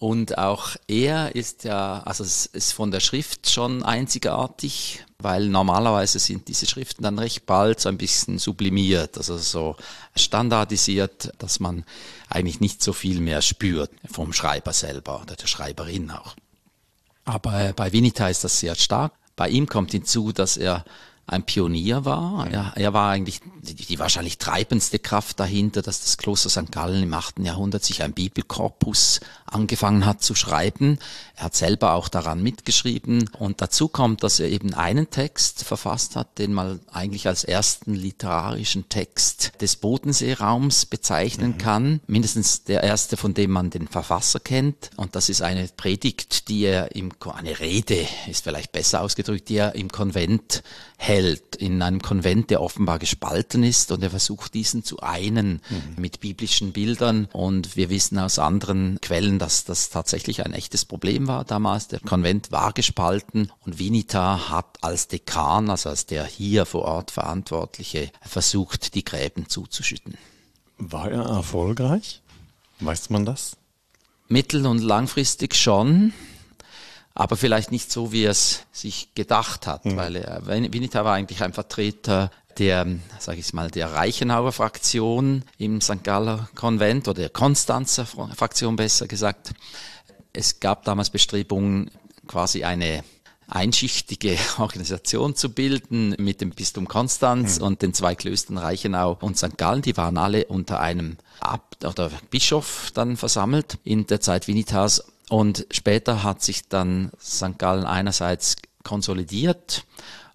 Und 0.00 0.36
auch 0.36 0.70
er 0.88 1.36
ist 1.36 1.62
ja, 1.62 2.02
also 2.04 2.24
es 2.24 2.46
ist 2.46 2.72
von 2.72 2.90
der 2.90 2.98
Schrift 2.98 3.48
schon 3.48 3.84
einzigartig. 3.84 5.04
Weil 5.22 5.48
normalerweise 5.48 6.18
sind 6.18 6.48
diese 6.48 6.66
Schriften 6.66 7.02
dann 7.02 7.18
recht 7.18 7.46
bald 7.46 7.80
so 7.80 7.88
ein 7.88 7.98
bisschen 7.98 8.38
sublimiert, 8.38 9.16
also 9.16 9.36
so 9.38 9.76
standardisiert, 10.16 11.32
dass 11.38 11.60
man 11.60 11.84
eigentlich 12.28 12.60
nicht 12.60 12.82
so 12.82 12.92
viel 12.92 13.20
mehr 13.20 13.42
spürt 13.42 13.90
vom 14.10 14.32
Schreiber 14.32 14.72
selber 14.72 15.22
oder 15.22 15.36
der 15.36 15.46
Schreiberin 15.46 16.10
auch. 16.10 16.34
Aber 17.24 17.72
bei 17.74 17.92
Vinita 17.92 18.28
ist 18.28 18.44
das 18.44 18.58
sehr 18.58 18.74
stark. 18.74 19.12
Bei 19.36 19.48
ihm 19.48 19.66
kommt 19.66 19.92
hinzu, 19.92 20.32
dass 20.32 20.56
er 20.56 20.84
ein 21.26 21.44
Pionier 21.44 22.04
war. 22.04 22.48
Er, 22.50 22.72
er 22.76 22.92
war 22.92 23.10
eigentlich 23.10 23.40
die, 23.62 23.74
die, 23.74 23.98
wahrscheinlich 23.98 24.38
treibendste 24.38 24.98
Kraft 24.98 25.38
dahinter, 25.38 25.80
dass 25.80 26.00
das 26.00 26.18
Kloster 26.18 26.50
St. 26.50 26.72
Gallen 26.72 27.02
im 27.02 27.14
8. 27.14 27.38
Jahrhundert 27.40 27.84
sich 27.84 28.02
ein 28.02 28.12
Bibelkorpus 28.12 29.20
angefangen 29.46 30.04
hat 30.04 30.22
zu 30.22 30.34
schreiben. 30.34 30.98
Er 31.36 31.44
hat 31.44 31.54
selber 31.54 31.92
auch 31.92 32.08
daran 32.08 32.42
mitgeschrieben 32.42 33.30
und 33.38 33.60
dazu 33.60 33.88
kommt, 33.88 34.22
dass 34.22 34.40
er 34.40 34.48
eben 34.48 34.74
einen 34.74 35.10
Text 35.10 35.64
verfasst 35.64 36.16
hat, 36.16 36.38
den 36.38 36.52
man 36.52 36.80
eigentlich 36.90 37.28
als 37.28 37.44
ersten 37.44 37.94
literarischen 37.94 38.88
Text 38.88 39.52
des 39.60 39.76
Bodenseeraums 39.76 40.86
bezeichnen 40.86 41.52
mhm. 41.52 41.58
kann. 41.58 42.00
Mindestens 42.06 42.64
der 42.64 42.82
erste, 42.82 43.16
von 43.16 43.34
dem 43.34 43.52
man 43.52 43.70
den 43.70 43.86
Verfasser 43.86 44.40
kennt. 44.40 44.90
Und 44.96 45.14
das 45.14 45.28
ist 45.28 45.42
eine 45.42 45.68
Predigt, 45.76 46.48
die 46.48 46.62
er 46.64 46.94
im, 46.96 47.12
eine 47.34 47.60
Rede 47.60 48.06
ist 48.28 48.44
vielleicht 48.44 48.72
besser 48.72 49.02
ausgedrückt, 49.02 49.48
die 49.48 49.56
er 49.56 49.74
im 49.74 49.90
Konvent 49.90 50.62
hält, 51.02 51.56
in 51.56 51.82
einem 51.82 52.00
Konvent, 52.00 52.50
der 52.50 52.62
offenbar 52.62 53.00
gespalten 53.00 53.64
ist 53.64 53.90
und 53.90 54.02
er 54.04 54.10
versucht 54.10 54.54
diesen 54.54 54.84
zu 54.84 55.00
einen 55.00 55.60
mhm. 55.68 56.00
mit 56.00 56.20
biblischen 56.20 56.72
Bildern 56.72 57.26
und 57.32 57.76
wir 57.76 57.90
wissen 57.90 58.20
aus 58.20 58.38
anderen 58.38 59.00
Quellen, 59.00 59.40
dass 59.40 59.64
das 59.64 59.90
tatsächlich 59.90 60.46
ein 60.46 60.52
echtes 60.52 60.84
Problem 60.84 61.26
war 61.26 61.44
damals. 61.44 61.88
Der 61.88 61.98
Konvent 61.98 62.52
war 62.52 62.72
gespalten 62.72 63.50
und 63.66 63.80
Vinita 63.80 64.48
hat 64.48 64.78
als 64.80 65.08
Dekan, 65.08 65.70
also 65.70 65.88
als 65.88 66.06
der 66.06 66.24
hier 66.24 66.66
vor 66.66 66.82
Ort 66.82 67.10
Verantwortliche, 67.10 68.12
versucht, 68.22 68.94
die 68.94 69.04
Gräben 69.04 69.48
zuzuschütten. 69.48 70.16
War 70.78 71.10
er 71.10 71.24
erfolgreich? 71.24 72.22
Weiß 72.78 73.10
man 73.10 73.26
das? 73.26 73.56
Mittel- 74.28 74.66
und 74.66 74.78
langfristig 74.78 75.56
schon 75.56 76.12
aber 77.14 77.36
vielleicht 77.36 77.72
nicht 77.72 77.92
so, 77.92 78.12
wie 78.12 78.24
er 78.24 78.30
es 78.30 78.62
sich 78.72 79.14
gedacht 79.14 79.66
hat, 79.66 79.84
mhm. 79.84 79.96
weil 79.96 80.16
er, 80.16 80.46
Winita 80.46 81.04
war 81.04 81.14
eigentlich 81.14 81.42
ein 81.42 81.52
Vertreter 81.52 82.30
der, 82.58 82.86
sage 83.18 83.40
ich 83.40 83.52
mal, 83.52 83.70
der 83.70 83.92
Reichenauer 83.92 84.52
Fraktion 84.52 85.42
im 85.58 85.80
St. 85.80 86.04
Galler 86.04 86.48
Konvent 86.54 87.08
oder 87.08 87.22
der 87.22 87.30
Konstanzer 87.30 88.06
Fraktion 88.06 88.76
besser 88.76 89.06
gesagt. 89.06 89.54
Es 90.32 90.60
gab 90.60 90.84
damals 90.84 91.10
Bestrebungen, 91.10 91.90
quasi 92.26 92.64
eine 92.64 93.04
einschichtige 93.48 94.36
Organisation 94.58 95.34
zu 95.34 95.50
bilden 95.50 96.14
mit 96.18 96.40
dem 96.40 96.50
Bistum 96.50 96.88
Konstanz 96.88 97.58
mhm. 97.58 97.66
und 97.66 97.82
den 97.82 97.94
zwei 97.94 98.14
Klöstern 98.14 98.58
Reichenau 98.58 99.16
und 99.20 99.36
St. 99.36 99.58
Gallen. 99.58 99.82
Die 99.82 99.96
waren 99.96 100.16
alle 100.16 100.46
unter 100.46 100.80
einem 100.80 101.16
Abt 101.40 101.84
oder 101.84 102.10
Bischof 102.30 102.90
dann 102.94 103.16
versammelt 103.16 103.78
in 103.84 104.06
der 104.06 104.20
Zeit 104.20 104.48
Vinitas 104.48 105.04
und 105.28 105.66
später 105.70 106.22
hat 106.22 106.42
sich 106.42 106.68
dann 106.68 107.10
St. 107.20 107.58
Gallen 107.58 107.84
einerseits 107.84 108.56
konsolidiert 108.82 109.84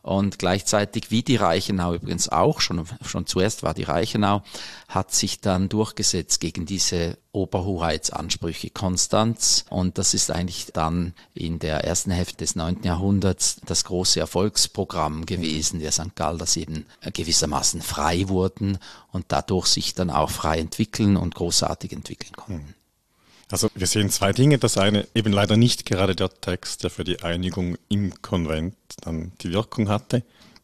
und 0.07 0.39
gleichzeitig, 0.39 1.11
wie 1.11 1.21
die 1.21 1.35
Reichenau 1.35 1.93
übrigens 1.93 2.29
auch, 2.29 2.61
schon, 2.61 2.87
schon 3.05 3.27
zuerst 3.27 3.63
war 3.63 3.73
die 3.73 3.83
Reichenau, 3.83 4.41
hat 4.87 5.13
sich 5.13 5.41
dann 5.41 5.67
durchgesetzt 5.67 6.39
gegen 6.39 6.65
diese 6.65 7.17
Oberhoheitsansprüche 7.33 8.69
Konstanz. 8.69 9.65
Und 9.69 9.97
das 9.97 10.13
ist 10.13 10.31
eigentlich 10.31 10.67
dann 10.71 11.13
in 11.33 11.59
der 11.59 11.83
ersten 11.83 12.11
Hälfte 12.11 12.37
des 12.37 12.55
9. 12.55 12.83
Jahrhunderts 12.83 13.57
das 13.65 13.83
große 13.83 14.21
Erfolgsprogramm 14.21 15.25
gewesen 15.25 15.81
der 15.81 15.91
St. 15.91 16.15
Gall, 16.15 16.37
dass 16.37 16.55
eben 16.55 16.85
gewissermaßen 17.01 17.81
frei 17.81 18.29
wurden 18.29 18.77
und 19.11 19.25
dadurch 19.27 19.65
sich 19.65 19.93
dann 19.93 20.09
auch 20.09 20.29
frei 20.29 20.59
entwickeln 20.59 21.17
und 21.17 21.35
großartig 21.35 21.91
entwickeln 21.91 22.31
konnten. 22.33 22.76
Also 23.49 23.69
wir 23.75 23.87
sehen 23.87 24.09
zwei 24.09 24.33
Dinge. 24.33 24.57
Das 24.57 24.77
eine 24.77 25.07
eben 25.15 25.31
leider 25.31 25.57
nicht 25.57 25.85
gerade 25.85 26.15
der 26.15 26.29
Text, 26.29 26.83
der 26.83 26.89
für 26.89 27.03
die 27.03 27.21
Einigung 27.21 27.77
im 27.89 28.21
Konvent 28.21 28.75
dann 29.01 29.31
die 29.41 29.51
Wirkung 29.51 29.89
hatte. 29.89 30.23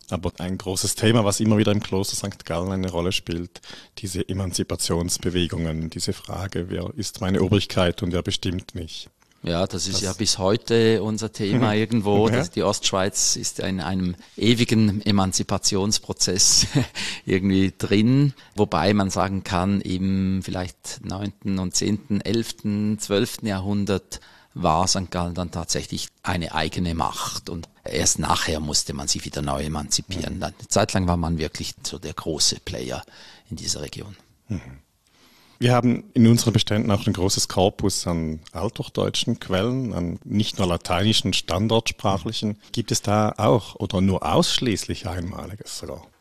Aber 0.10 0.34
ein 0.38 0.58
großes 0.58 0.96
Thema, 0.96 1.24
was 1.24 1.40
immer 1.40 1.58
wieder 1.58 1.72
im 1.72 1.80
Kloster 1.80 2.16
St. 2.16 2.46
Gallen 2.46 2.72
eine 2.72 2.92
Rolle 2.92 3.14
spielt, 3.14 3.62
diese 4.00 4.28
Emanzipationsbewegungen, 4.28 5.90
diese 5.90 6.12
Frage, 6.12 6.70
wer 6.70 6.92
ist 6.96 7.22
meine 7.22 7.42
Obrigkeit 7.42 8.04
und 8.04 8.12
wer 8.12 8.22
bestimmt 8.22 8.76
mich. 8.76 9.10
Ja, 9.44 9.68
das 9.68 9.88
ist 9.88 9.96
das 9.96 10.02
ja 10.02 10.14
bis 10.14 10.38
heute 10.38 11.04
unser 11.04 11.32
Thema 11.32 11.74
irgendwo. 11.76 12.30
ja. 12.30 12.44
Die 12.48 12.64
Ostschweiz 12.64 13.36
ist 13.36 13.60
in 13.60 13.82
einem 13.82 14.16
ewigen 14.38 15.02
Emanzipationsprozess 15.06 16.68
irgendwie 17.26 17.74
drin, 17.78 18.34
wobei 18.56 18.94
man 18.94 19.10
sagen 19.10 19.44
kann, 19.44 19.82
im 19.82 20.42
vielleicht 20.44 21.02
neunten 21.04 21.60
und 21.60 21.76
zehnten, 21.76 22.22
elften, 22.22 22.98
zwölften 23.00 23.48
Jahrhundert 23.48 24.22
war 24.54 24.88
St. 24.88 25.10
Gallen 25.10 25.34
dann 25.34 25.52
tatsächlich 25.52 26.10
eine 26.22 26.54
eigene 26.54 26.94
Macht 26.94 27.50
und 27.50 27.68
erst 27.84 28.20
nachher 28.20 28.60
musste 28.60 28.94
man 28.94 29.08
sich 29.08 29.26
wieder 29.26 29.42
neu 29.42 29.64
emanzipieren. 29.64 30.42
Eine 30.42 30.54
Zeit 30.68 30.94
lang 30.94 31.08
war 31.08 31.18
man 31.18 31.38
wirklich 31.38 31.74
so 31.84 31.98
der 31.98 32.14
große 32.14 32.60
Player 32.60 33.04
in 33.50 33.58
dieser 33.58 33.82
Region. 33.82 34.16
Mhm. 34.48 34.62
Wir 35.60 35.74
haben 35.74 36.04
in 36.14 36.28
unseren 36.28 36.54
Beständen 36.54 36.92
auch 36.92 37.08
ein 37.08 37.14
großes 37.14 37.48
Korpus 37.48 38.06
an 38.08 38.40
althochdeutschen 38.52 39.40
Quellen, 39.40 39.94
an 39.94 40.20
nicht 40.24 40.58
nur 40.58 40.68
lateinischen, 40.68 41.34
standardsprachlichen. 41.34 42.58
Gibt 42.72 42.92
es 42.92 43.02
da 43.02 43.34
auch 43.38 43.76
oder 43.76 44.02
nur 44.02 44.26
ausschließlich 44.26 45.08
einmaliges 45.08 45.80
sogar? 45.80 46.13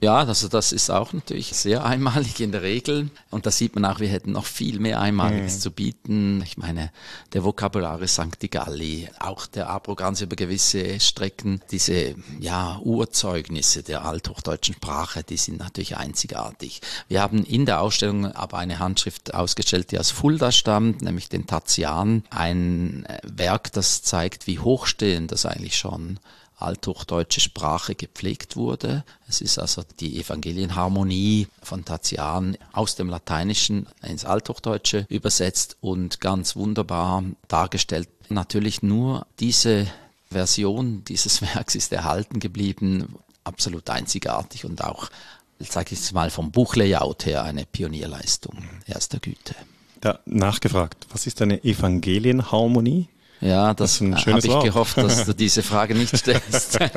Ja, 0.00 0.18
also 0.18 0.48
das 0.48 0.72
ist 0.72 0.90
auch 0.90 1.12
natürlich 1.14 1.54
sehr 1.54 1.84
einmalig 1.84 2.40
in 2.40 2.52
der 2.52 2.62
Regel. 2.62 3.08
Und 3.30 3.46
da 3.46 3.50
sieht 3.50 3.74
man 3.74 3.84
auch, 3.86 4.00
wir 4.00 4.08
hätten 4.08 4.32
noch 4.32 4.44
viel 4.44 4.78
mehr 4.78 5.00
Einmaliges 5.00 5.56
mhm. 5.56 5.60
zu 5.60 5.70
bieten. 5.70 6.42
Ich 6.42 6.58
meine, 6.58 6.90
der 7.32 7.44
Vocabularis 7.44 8.16
Sancti 8.16 8.48
Galli, 8.48 9.08
auch 9.18 9.46
der 9.46 9.70
Abrogans 9.70 10.20
über 10.20 10.36
gewisse 10.36 11.00
Strecken, 11.00 11.62
diese 11.70 12.16
ja, 12.38 12.78
Urzeugnisse 12.82 13.82
der 13.82 14.04
althochdeutschen 14.04 14.74
Sprache, 14.74 15.22
die 15.22 15.38
sind 15.38 15.58
natürlich 15.58 15.96
einzigartig. 15.96 16.82
Wir 17.08 17.22
haben 17.22 17.44
in 17.44 17.64
der 17.64 17.80
Ausstellung 17.80 18.26
aber 18.26 18.58
eine 18.58 18.80
Handschrift 18.80 19.32
ausgestellt, 19.32 19.90
die 19.90 19.98
aus 19.98 20.10
Fulda 20.10 20.52
stammt, 20.52 21.02
nämlich 21.02 21.28
den 21.28 21.46
Tatian, 21.46 22.24
ein 22.30 23.06
Werk, 23.22 23.72
das 23.72 24.02
zeigt, 24.02 24.46
wie 24.46 24.58
hochstehend 24.58 25.32
das 25.32 25.46
eigentlich 25.46 25.78
schon 25.78 26.18
althochdeutsche 26.56 27.40
Sprache 27.40 27.94
gepflegt 27.94 28.56
wurde. 28.56 29.04
Es 29.28 29.40
ist 29.40 29.58
also 29.58 29.82
die 30.00 30.20
Evangelienharmonie 30.20 31.48
von 31.62 31.84
Tatian 31.84 32.56
aus 32.72 32.94
dem 32.94 33.08
Lateinischen 33.08 33.86
ins 34.02 34.24
Althochdeutsche 34.24 35.06
übersetzt 35.08 35.76
und 35.80 36.20
ganz 36.20 36.56
wunderbar 36.56 37.24
dargestellt. 37.48 38.08
Natürlich 38.28 38.82
nur 38.82 39.26
diese 39.40 39.86
Version 40.30 41.04
dieses 41.04 41.42
Werks 41.54 41.74
ist 41.74 41.92
erhalten 41.92 42.40
geblieben, 42.40 43.14
absolut 43.44 43.88
einzigartig 43.90 44.64
und 44.64 44.82
auch, 44.82 45.10
sage 45.58 45.94
ich 45.94 46.12
mal, 46.12 46.30
vom 46.30 46.50
Buchlayout 46.50 47.26
her 47.26 47.42
eine 47.42 47.66
Pionierleistung 47.66 48.64
erster 48.86 49.18
Güte. 49.18 49.54
Da 50.00 50.20
nachgefragt, 50.26 51.06
was 51.10 51.26
ist 51.26 51.40
eine 51.40 51.64
Evangelienharmonie? 51.64 53.08
Ja, 53.44 53.74
das, 53.74 53.98
das 53.98 54.26
habe 54.26 54.38
ich 54.38 54.46
Wort. 54.46 54.64
gehofft, 54.64 54.96
dass 54.96 55.26
du 55.26 55.34
diese 55.34 55.62
Frage 55.62 55.94
nicht 55.94 56.16
stellst. 56.16 56.78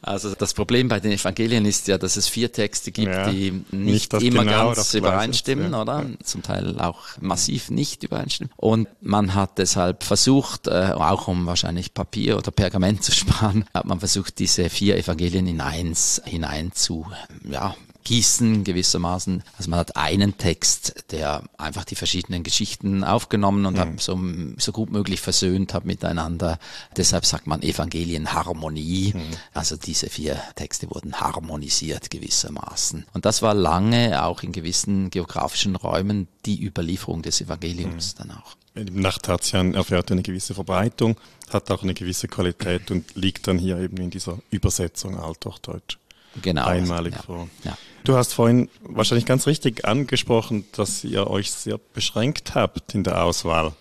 Also 0.00 0.34
das 0.34 0.54
Problem 0.54 0.88
bei 0.88 1.00
den 1.00 1.10
Evangelien 1.10 1.64
ist 1.64 1.88
ja, 1.88 1.98
dass 1.98 2.16
es 2.16 2.28
vier 2.28 2.52
Texte 2.52 2.92
gibt, 2.92 3.12
ja, 3.12 3.30
die 3.30 3.64
nicht, 3.72 4.12
nicht 4.12 4.22
immer 4.22 4.44
genau 4.44 4.72
ganz 4.72 4.94
übereinstimmen, 4.94 5.72
ja. 5.72 5.82
oder? 5.82 6.06
Zum 6.22 6.42
Teil 6.42 6.78
auch 6.78 7.00
massiv 7.20 7.68
nicht 7.70 8.04
übereinstimmen. 8.04 8.52
Und 8.56 8.88
man 9.00 9.34
hat 9.34 9.58
deshalb 9.58 10.04
versucht, 10.04 10.68
äh, 10.68 10.92
auch 10.94 11.26
um 11.26 11.46
wahrscheinlich 11.46 11.94
Papier 11.94 12.38
oder 12.38 12.52
Pergament 12.52 13.02
zu 13.02 13.10
sparen, 13.12 13.64
hat 13.74 13.86
man 13.86 13.98
versucht, 13.98 14.38
diese 14.38 14.70
vier 14.70 14.96
Evangelien 14.96 15.48
in 15.48 15.60
eins 15.60 16.22
hinein 16.24 16.70
zu 16.72 17.06
ja, 17.42 17.74
Gießen 18.04 18.64
gewissermaßen. 18.64 19.42
Also 19.56 19.70
man 19.70 19.78
hat 19.78 19.96
einen 19.96 20.38
Text, 20.38 21.04
der 21.10 21.42
einfach 21.58 21.84
die 21.84 21.94
verschiedenen 21.94 22.42
Geschichten 22.42 23.04
aufgenommen 23.04 23.66
und 23.66 23.74
mhm. 23.74 23.80
hat 23.80 24.00
so, 24.00 24.18
so 24.56 24.72
gut 24.72 24.90
möglich 24.90 25.20
versöhnt 25.20 25.74
hat 25.74 25.84
miteinander. 25.84 26.58
Deshalb 26.96 27.26
sagt 27.26 27.46
man 27.46 27.62
Evangelienharmonie. 27.62 29.12
Mhm. 29.14 29.20
Also 29.52 29.76
diese 29.76 30.08
vier 30.08 30.40
Texte 30.54 30.90
wurden 30.90 31.20
harmonisiert 31.20 32.10
gewissermaßen. 32.10 33.04
Und 33.12 33.24
das 33.26 33.42
war 33.42 33.54
lange 33.54 34.22
auch 34.22 34.42
in 34.42 34.52
gewissen 34.52 35.10
geografischen 35.10 35.76
Räumen 35.76 36.28
die 36.46 36.64
Überlieferung 36.64 37.22
des 37.22 37.40
Evangeliums 37.40 38.14
mhm. 38.14 38.18
dann 38.18 38.38
auch. 38.38 38.56
Nach 38.92 39.18
Tatian 39.18 39.74
erfährt 39.74 40.12
eine 40.12 40.22
gewisse 40.22 40.54
Verbreitung, 40.54 41.16
hat 41.50 41.70
auch 41.70 41.82
eine 41.82 41.94
gewisse 41.94 42.28
Qualität 42.28 42.90
und 42.90 43.16
liegt 43.16 43.48
dann 43.48 43.58
hier 43.58 43.78
eben 43.78 43.96
in 43.96 44.10
dieser 44.10 44.38
Übersetzung 44.50 45.18
Althochdeutsch 45.18 45.98
genau, 46.42 46.66
einmalig 46.66 47.14
ja, 47.14 47.22
vor. 47.22 47.48
Ja. 47.64 47.76
Du 48.08 48.16
hast 48.16 48.32
vorhin 48.32 48.70
wahrscheinlich 48.80 49.26
ganz 49.26 49.46
richtig 49.46 49.84
angesprochen, 49.84 50.64
dass 50.72 51.04
ihr 51.04 51.26
euch 51.26 51.52
sehr 51.52 51.78
beschränkt 51.92 52.54
habt 52.54 52.94
in 52.94 53.04
der 53.04 53.22
Auswahl. 53.22 53.74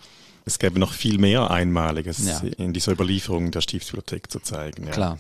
Es 0.44 0.60
gäbe 0.60 0.80
noch 0.80 0.92
viel 0.92 1.18
mehr 1.18 1.50
Einmaliges 1.50 2.28
ja. 2.28 2.42
in 2.58 2.74
dieser 2.74 2.92
Überlieferung 2.92 3.52
der 3.52 3.62
Stiftsbibliothek 3.62 4.30
zu 4.30 4.42
zeigen. 4.42 4.92
Klar. 4.92 5.18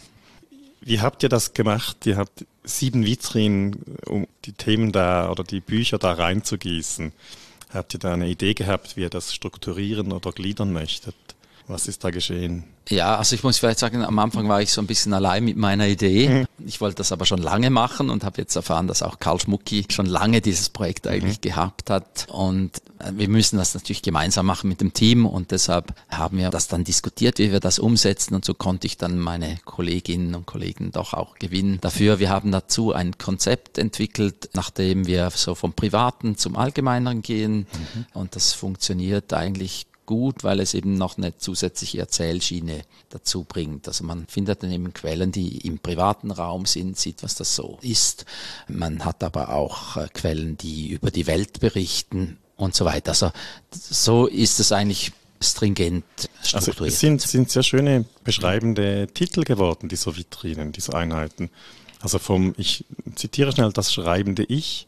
Wie 0.82 1.00
habt 1.00 1.24
ihr 1.24 1.30
das 1.30 1.54
gemacht? 1.54 2.06
Ihr 2.06 2.18
habt 2.18 2.46
sieben 2.66 3.06
Vitrinen, 3.06 3.82
um 4.08 4.28
die 4.44 4.52
Themen 4.52 4.92
da 4.92 5.32
oder 5.32 5.46
die 5.46 5.62
Bücher 5.62 6.00
da 6.00 6.12
reinzugießen. 6.12 7.14
Habt 7.74 7.94
ihr 7.94 8.02
da 8.02 8.12
eine 8.12 8.28
Idee 8.28 8.56
gehabt, 8.56 8.98
wie 8.98 9.04
ihr 9.04 9.10
das 9.10 9.34
strukturieren 9.34 10.12
oder 10.12 10.34
gliedern 10.34 10.74
möchtet? 10.74 11.16
Was 11.68 11.88
ist 11.88 12.04
da 12.04 12.12
geschehen? 12.12 12.64
Ja, 12.90 13.18
also 13.18 13.36
ich 13.36 13.44
muss 13.44 13.58
vielleicht 13.58 13.80
sagen, 13.80 14.04
am 14.04 14.18
Anfang 14.20 14.48
war 14.48 14.62
ich 14.62 14.72
so 14.72 14.80
ein 14.80 14.88
bisschen 14.88 15.14
allein 15.14 15.44
mit 15.44 15.58
meiner 15.58 15.88
Idee. 15.88 16.30
Mhm. 16.30 16.48
Ich 16.66 16.80
wollte 16.80 16.96
das 16.96 17.12
aber 17.12 17.26
schon 17.26 17.42
lange 17.42 17.70
machen 17.70 18.10
und 18.10 18.24
habe 18.24 18.40
jetzt 18.40 18.56
erfahren, 18.56 18.88
dass 18.88 19.04
auch 19.04 19.20
Karl 19.20 19.42
Schmucki 19.42 19.86
schon 19.90 20.06
lange 20.06 20.40
dieses 20.40 20.70
Projekt 20.70 21.06
mhm. 21.06 21.12
eigentlich 21.12 21.38
mhm. 21.38 21.42
gehabt 21.42 21.90
hat. 21.90 22.28
Und 22.30 22.78
äh, 23.00 23.12
wir 23.14 23.28
müssen 23.28 23.58
das 23.58 23.74
natürlich 23.74 24.02
gemeinsam 24.02 24.46
machen 24.46 24.70
mit 24.70 24.80
dem 24.80 24.94
Team 24.94 25.26
und 25.26 25.52
deshalb 25.52 25.94
haben 26.10 26.38
wir 26.38 26.50
das 26.50 26.70
dann 26.70 26.86
diskutiert, 26.86 27.40
wie 27.40 27.52
wir 27.52 27.60
das 27.60 27.80
umsetzen 27.80 28.36
und 28.36 28.46
so 28.46 28.54
konnte 28.54 28.88
ich 28.88 28.98
dann 28.98 29.20
meine 29.20 29.60
Kolleginnen 29.66 30.36
und 30.36 30.46
Kollegen 30.46 30.92
doch 30.94 31.14
auch 31.14 31.36
gewinnen 31.36 31.80
dafür. 31.82 32.20
Wir 32.20 32.30
haben 32.30 32.52
dazu 32.54 32.94
ein 32.94 33.18
Konzept 33.18 33.78
entwickelt, 33.78 34.50
nachdem 34.54 35.08
wir 35.08 35.30
so 35.32 35.56
vom 35.56 35.74
Privaten 35.74 36.38
zum 36.38 36.56
Allgemeineren 36.56 37.22
gehen 37.22 37.68
mhm. 37.74 38.06
und 38.14 38.36
das 38.38 38.54
funktioniert 38.54 39.34
eigentlich 39.34 39.88
gut, 40.08 40.44
weil 40.44 40.60
es 40.60 40.74
eben 40.74 40.98
noch 40.98 41.20
eine 41.20 41.38
zusätzliche 41.38 42.00
Erzählschiene 42.00 42.82
dazu 43.10 43.44
bringt. 43.44 43.88
Also 43.88 44.04
man 44.04 44.26
findet 44.26 44.64
dann 44.64 44.72
eben 44.72 44.92
Quellen, 44.94 45.32
die 45.32 45.60
im 45.60 45.78
privaten 45.78 46.32
Raum 46.32 46.66
sind, 46.66 46.98
sieht, 46.98 47.22
was 47.22 47.36
das 47.36 47.56
so 47.56 47.78
ist. 47.84 48.26
Man 48.68 49.06
hat 49.06 49.24
aber 49.24 49.50
auch 49.50 49.98
äh, 49.98 50.08
Quellen, 50.12 50.58
die 50.58 50.90
über 50.90 51.12
die 51.12 51.28
Welt 51.28 51.60
berichten 51.60 52.38
und 52.56 52.74
so 52.74 52.86
weiter. 52.86 53.12
Also 53.12 53.32
so 53.72 54.26
ist 54.26 54.60
es 54.60 54.72
eigentlich 54.72 55.12
stringent 55.40 56.06
strukturiert. 56.42 56.82
Also 56.82 56.86
es 56.86 57.00
sind, 57.00 57.22
sind 57.22 57.52
sehr 57.52 57.64
schöne 57.64 58.06
beschreibende 58.24 59.08
Titel 59.14 59.44
geworden, 59.44 59.90
dieser 59.90 60.16
Vitrinen, 60.16 60.72
dieser 60.72 60.96
Einheiten. 60.96 61.52
Also 62.00 62.18
vom, 62.18 62.56
ich 62.58 62.86
zitiere 63.16 63.52
schnell, 63.52 63.72
das 63.72 63.94
schreibende 63.94 64.44
Ich 64.44 64.88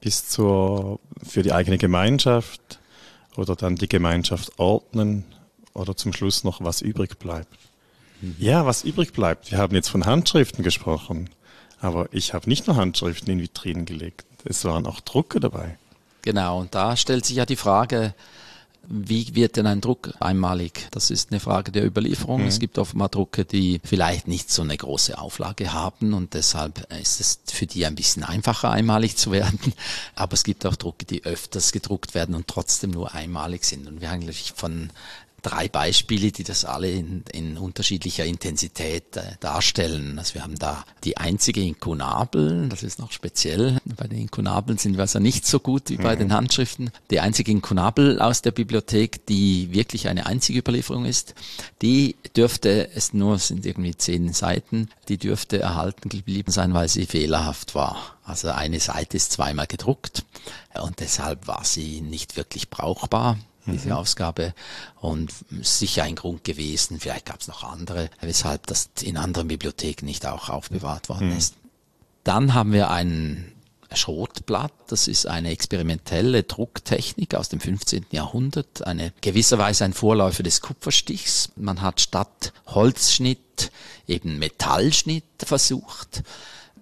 bis 0.00 0.28
zur, 0.28 1.00
für 1.22 1.42
die 1.42 1.52
eigene 1.52 1.78
Gemeinschaft, 1.78 2.79
oder 3.36 3.56
dann 3.56 3.76
die 3.76 3.88
Gemeinschaft 3.88 4.58
ordnen 4.58 5.24
oder 5.72 5.96
zum 5.96 6.12
Schluss 6.12 6.44
noch, 6.44 6.62
was 6.62 6.82
übrig 6.82 7.18
bleibt. 7.18 7.58
Mhm. 8.20 8.36
Ja, 8.38 8.66
was 8.66 8.84
übrig 8.84 9.12
bleibt. 9.12 9.50
Wir 9.50 9.58
haben 9.58 9.74
jetzt 9.74 9.88
von 9.88 10.06
Handschriften 10.06 10.64
gesprochen, 10.64 11.30
aber 11.80 12.08
ich 12.12 12.34
habe 12.34 12.48
nicht 12.48 12.66
nur 12.66 12.76
Handschriften 12.76 13.32
in 13.32 13.40
Vitrinen 13.40 13.86
gelegt, 13.86 14.26
es 14.44 14.64
waren 14.64 14.86
auch 14.86 15.00
Drucke 15.00 15.40
dabei. 15.40 15.78
Genau, 16.22 16.60
und 16.60 16.74
da 16.74 16.96
stellt 16.96 17.24
sich 17.24 17.36
ja 17.36 17.46
die 17.46 17.56
Frage, 17.56 18.14
wie 18.92 19.34
wird 19.36 19.56
denn 19.56 19.66
ein 19.66 19.80
Druck 19.80 20.12
einmalig? 20.18 20.88
Das 20.90 21.10
ist 21.10 21.30
eine 21.30 21.38
Frage 21.38 21.70
der 21.70 21.86
Überlieferung. 21.86 22.42
Mhm. 22.42 22.48
Es 22.48 22.58
gibt 22.58 22.76
offenbar 22.76 23.08
Drucke, 23.08 23.44
die 23.44 23.80
vielleicht 23.84 24.26
nicht 24.26 24.50
so 24.50 24.62
eine 24.62 24.76
große 24.76 25.16
Auflage 25.16 25.72
haben 25.72 26.12
und 26.12 26.34
deshalb 26.34 26.92
ist 27.00 27.20
es 27.20 27.40
für 27.46 27.66
die 27.66 27.86
ein 27.86 27.94
bisschen 27.94 28.24
einfacher 28.24 28.70
einmalig 28.70 29.16
zu 29.16 29.30
werden. 29.30 29.58
Aber 30.16 30.34
es 30.34 30.42
gibt 30.42 30.66
auch 30.66 30.76
Drucke, 30.76 31.06
die 31.06 31.24
öfters 31.24 31.70
gedruckt 31.70 32.14
werden 32.14 32.34
und 32.34 32.48
trotzdem 32.48 32.90
nur 32.90 33.14
einmalig 33.14 33.64
sind. 33.64 33.86
Und 33.86 34.00
wir 34.00 34.10
haben 34.10 34.20
eigentlich 34.20 34.52
von 34.56 34.90
drei 35.42 35.68
Beispiele, 35.68 36.32
die 36.32 36.44
das 36.44 36.64
alle 36.64 36.90
in, 36.90 37.24
in 37.32 37.58
unterschiedlicher 37.58 38.24
Intensität 38.24 39.16
äh, 39.16 39.22
darstellen. 39.40 40.18
Also 40.18 40.34
wir 40.34 40.42
haben 40.42 40.58
da 40.58 40.84
die 41.04 41.16
einzige 41.16 41.62
Inkunabel, 41.62 42.68
das 42.68 42.82
ist 42.82 42.98
noch 42.98 43.12
speziell. 43.12 43.78
Bei 43.96 44.06
den 44.06 44.18
Inkunabeln 44.18 44.78
sind 44.78 44.94
wir 44.94 45.02
also 45.02 45.18
nicht 45.18 45.46
so 45.46 45.60
gut 45.60 45.90
wie 45.90 45.96
bei 45.96 46.14
mhm. 46.14 46.20
den 46.20 46.32
Handschriften. 46.32 46.90
Die 47.10 47.20
einzige 47.20 47.50
Inkunabel 47.50 48.20
aus 48.20 48.42
der 48.42 48.50
Bibliothek, 48.50 49.26
die 49.26 49.72
wirklich 49.72 50.08
eine 50.08 50.26
einzige 50.26 50.60
Überlieferung 50.60 51.04
ist, 51.04 51.34
die 51.82 52.16
dürfte, 52.36 52.90
es 52.94 53.12
nur 53.12 53.38
sind 53.38 53.66
irgendwie 53.66 53.96
zehn 53.96 54.32
Seiten, 54.32 54.88
die 55.08 55.18
dürfte 55.18 55.60
erhalten 55.60 56.08
geblieben 56.08 56.52
sein, 56.52 56.74
weil 56.74 56.88
sie 56.88 57.06
fehlerhaft 57.06 57.74
war. 57.74 58.16
Also 58.24 58.48
eine 58.48 58.78
Seite 58.78 59.16
ist 59.16 59.32
zweimal 59.32 59.66
gedruckt 59.66 60.24
und 60.80 61.00
deshalb 61.00 61.48
war 61.48 61.64
sie 61.64 62.00
nicht 62.00 62.36
wirklich 62.36 62.70
brauchbar 62.70 63.38
diese 63.72 63.88
mhm. 63.88 63.94
Ausgabe 63.94 64.54
und 65.00 65.32
sicher 65.62 66.04
ein 66.04 66.16
Grund 66.16 66.44
gewesen, 66.44 67.00
vielleicht 67.00 67.26
gab 67.26 67.40
es 67.40 67.48
noch 67.48 67.64
andere, 67.64 68.10
weshalb 68.20 68.66
das 68.66 68.90
in 69.02 69.16
anderen 69.16 69.48
Bibliotheken 69.48 70.06
nicht 70.06 70.26
auch 70.26 70.48
aufbewahrt 70.48 71.08
worden 71.08 71.30
mhm. 71.30 71.38
ist. 71.38 71.54
Dann 72.24 72.54
haben 72.54 72.72
wir 72.72 72.90
ein 72.90 73.52
Schrotblatt, 73.92 74.72
das 74.86 75.08
ist 75.08 75.26
eine 75.26 75.50
experimentelle 75.50 76.44
Drucktechnik 76.44 77.34
aus 77.34 77.48
dem 77.48 77.60
15. 77.60 78.06
Jahrhundert, 78.10 78.86
eine 78.86 79.12
gewisserweise 79.20 79.84
ein 79.84 79.92
Vorläufer 79.92 80.42
des 80.42 80.60
Kupferstichs. 80.60 81.50
Man 81.56 81.80
hat 81.80 82.00
statt 82.00 82.52
Holzschnitt 82.66 83.72
eben 84.06 84.38
Metallschnitt 84.38 85.24
versucht 85.38 86.22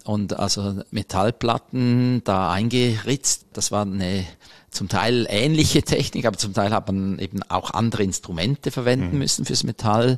und 0.09 0.39
also 0.39 0.83
Metallplatten 0.91 2.23
da 2.25 2.51
eingeritzt. 2.51 3.45
Das 3.53 3.71
war 3.71 3.83
eine 3.83 4.25
zum 4.71 4.89
Teil 4.89 5.27
ähnliche 5.29 5.83
Technik, 5.83 6.25
aber 6.25 6.39
zum 6.39 6.55
Teil 6.55 6.71
hat 6.71 6.87
man 6.87 7.19
eben 7.19 7.43
auch 7.51 7.73
andere 7.73 8.05
Instrumente 8.05 8.71
verwenden 8.71 9.13
mhm. 9.13 9.19
müssen 9.19 9.45
fürs 9.45 9.65
Metall. 9.65 10.17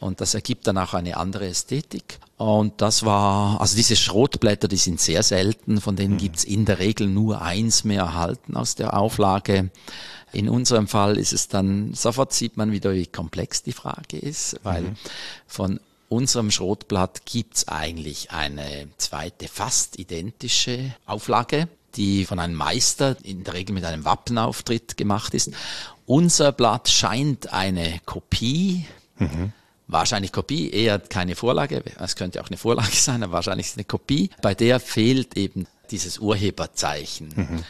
Und 0.00 0.20
das 0.20 0.34
ergibt 0.34 0.66
dann 0.66 0.76
auch 0.76 0.92
eine 0.92 1.16
andere 1.16 1.46
Ästhetik. 1.46 2.18
Und 2.36 2.82
das 2.82 3.06
war, 3.06 3.58
also 3.58 3.74
diese 3.74 3.96
Schrotblätter, 3.96 4.68
die 4.68 4.76
sind 4.76 5.00
sehr 5.00 5.22
selten, 5.22 5.80
von 5.80 5.96
denen 5.96 6.14
mhm. 6.14 6.18
gibt's 6.18 6.44
in 6.44 6.66
der 6.66 6.78
Regel 6.78 7.06
nur 7.06 7.40
eins 7.40 7.84
mehr 7.84 8.02
erhalten 8.02 8.54
aus 8.54 8.74
der 8.74 8.98
Auflage. 8.98 9.70
In 10.34 10.50
unserem 10.50 10.88
Fall 10.88 11.16
ist 11.16 11.32
es 11.32 11.48
dann, 11.48 11.94
sofort 11.94 12.34
sieht 12.34 12.58
man 12.58 12.70
wieder, 12.70 12.92
wie 12.92 13.06
komplex 13.06 13.62
die 13.62 13.72
Frage 13.72 14.18
ist, 14.18 14.60
weil 14.62 14.82
mhm. 14.82 14.96
von 15.46 15.80
unserem 16.12 16.50
Schrotblatt 16.50 17.24
gibt's 17.24 17.68
eigentlich 17.68 18.30
eine 18.30 18.88
zweite, 18.98 19.48
fast 19.48 19.98
identische 19.98 20.94
Auflage 21.06 21.68
die 21.96 22.24
von 22.24 22.38
einem 22.38 22.54
Meister 22.54 23.16
in 23.22 23.44
der 23.44 23.54
Regel 23.54 23.74
mit 23.74 23.84
einem 23.84 24.04
Wappenauftritt 24.04 24.96
gemacht 24.96 25.34
ist. 25.34 25.50
Unser 26.06 26.52
Blatt 26.52 26.88
scheint 26.88 27.52
eine 27.52 28.00
Kopie, 28.04 28.86
mhm. 29.18 29.52
wahrscheinlich 29.88 30.32
Kopie, 30.32 30.70
eher 30.70 30.98
keine 30.98 31.36
Vorlage, 31.36 31.82
es 31.98 32.16
könnte 32.16 32.42
auch 32.42 32.48
eine 32.48 32.56
Vorlage 32.56 32.90
sein, 32.96 33.22
aber 33.22 33.34
wahrscheinlich 33.34 33.66
ist 33.66 33.72
es 33.72 33.78
eine 33.78 33.84
Kopie, 33.84 34.30
bei 34.40 34.54
der 34.54 34.80
fehlt 34.80 35.36
eben 35.36 35.66
dieses 35.90 36.18
Urheberzeichen. 36.18 37.28
Mhm. 37.34 37.64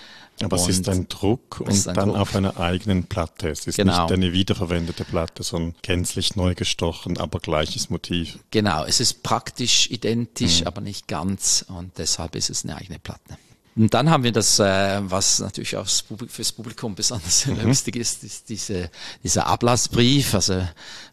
Aber 0.45 0.57
und 0.57 0.69
es 0.69 0.79
ist 0.79 0.89
ein 0.89 1.09
Druck 1.09 1.61
und 1.61 1.71
ein 1.71 1.95
dann 1.95 2.09
Druck. 2.11 2.19
auf 2.19 2.37
einer 2.37 2.59
eigenen 2.59 3.05
Platte. 3.05 3.49
Es 3.49 3.67
ist 3.67 3.77
genau. 3.77 4.03
nicht 4.03 4.13
eine 4.13 4.33
wiederverwendete 4.33 5.05
Platte, 5.05 5.43
sondern 5.43 5.75
gänzlich 5.83 6.37
neu 6.37 6.55
gestochen, 6.55 7.19
aber 7.19 7.41
gleiches 7.41 7.91
Motiv. 7.91 8.39
Genau, 8.51 8.85
es 8.85 9.01
ist 9.01 9.23
praktisch 9.23 9.91
identisch, 9.91 10.61
mhm. 10.61 10.67
aber 10.67 10.81
nicht 10.81 11.09
ganz 11.09 11.65
und 11.69 11.99
deshalb 11.99 12.37
ist 12.37 12.51
es 12.51 12.65
eine 12.65 12.77
eigene 12.77 12.99
Platte. 12.99 13.37
Und 13.75 13.95
dann 13.95 14.11
haben 14.11 14.23
wir 14.23 14.33
das, 14.33 14.59
äh, 14.59 15.01
was 15.03 15.39
natürlich 15.39 15.77
auch 15.77 15.87
fürs 16.29 16.53
Publikum 16.53 16.95
besonders 16.95 17.47
mhm. 17.47 17.63
lustig 17.63 17.97
ist, 17.97 18.23
ist 18.23 18.49
diese, 18.51 18.91
dieser 19.25 19.47
Ablassbrief. 19.47 20.35
Also 20.35 20.67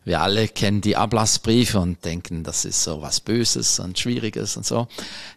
wir 0.04 0.22
alle 0.22 0.48
kennen 0.50 0.82
die 0.82 0.98
Ablassbriefe 0.98 1.80
und 1.80 2.04
denken, 2.04 2.44
das 2.44 2.66
ist 2.66 2.84
so 2.84 3.02
was 3.02 3.22
Böses 3.22 3.80
und 3.80 3.98
Schwieriges 3.98 4.58
und 4.58 4.66
so. 4.66 4.88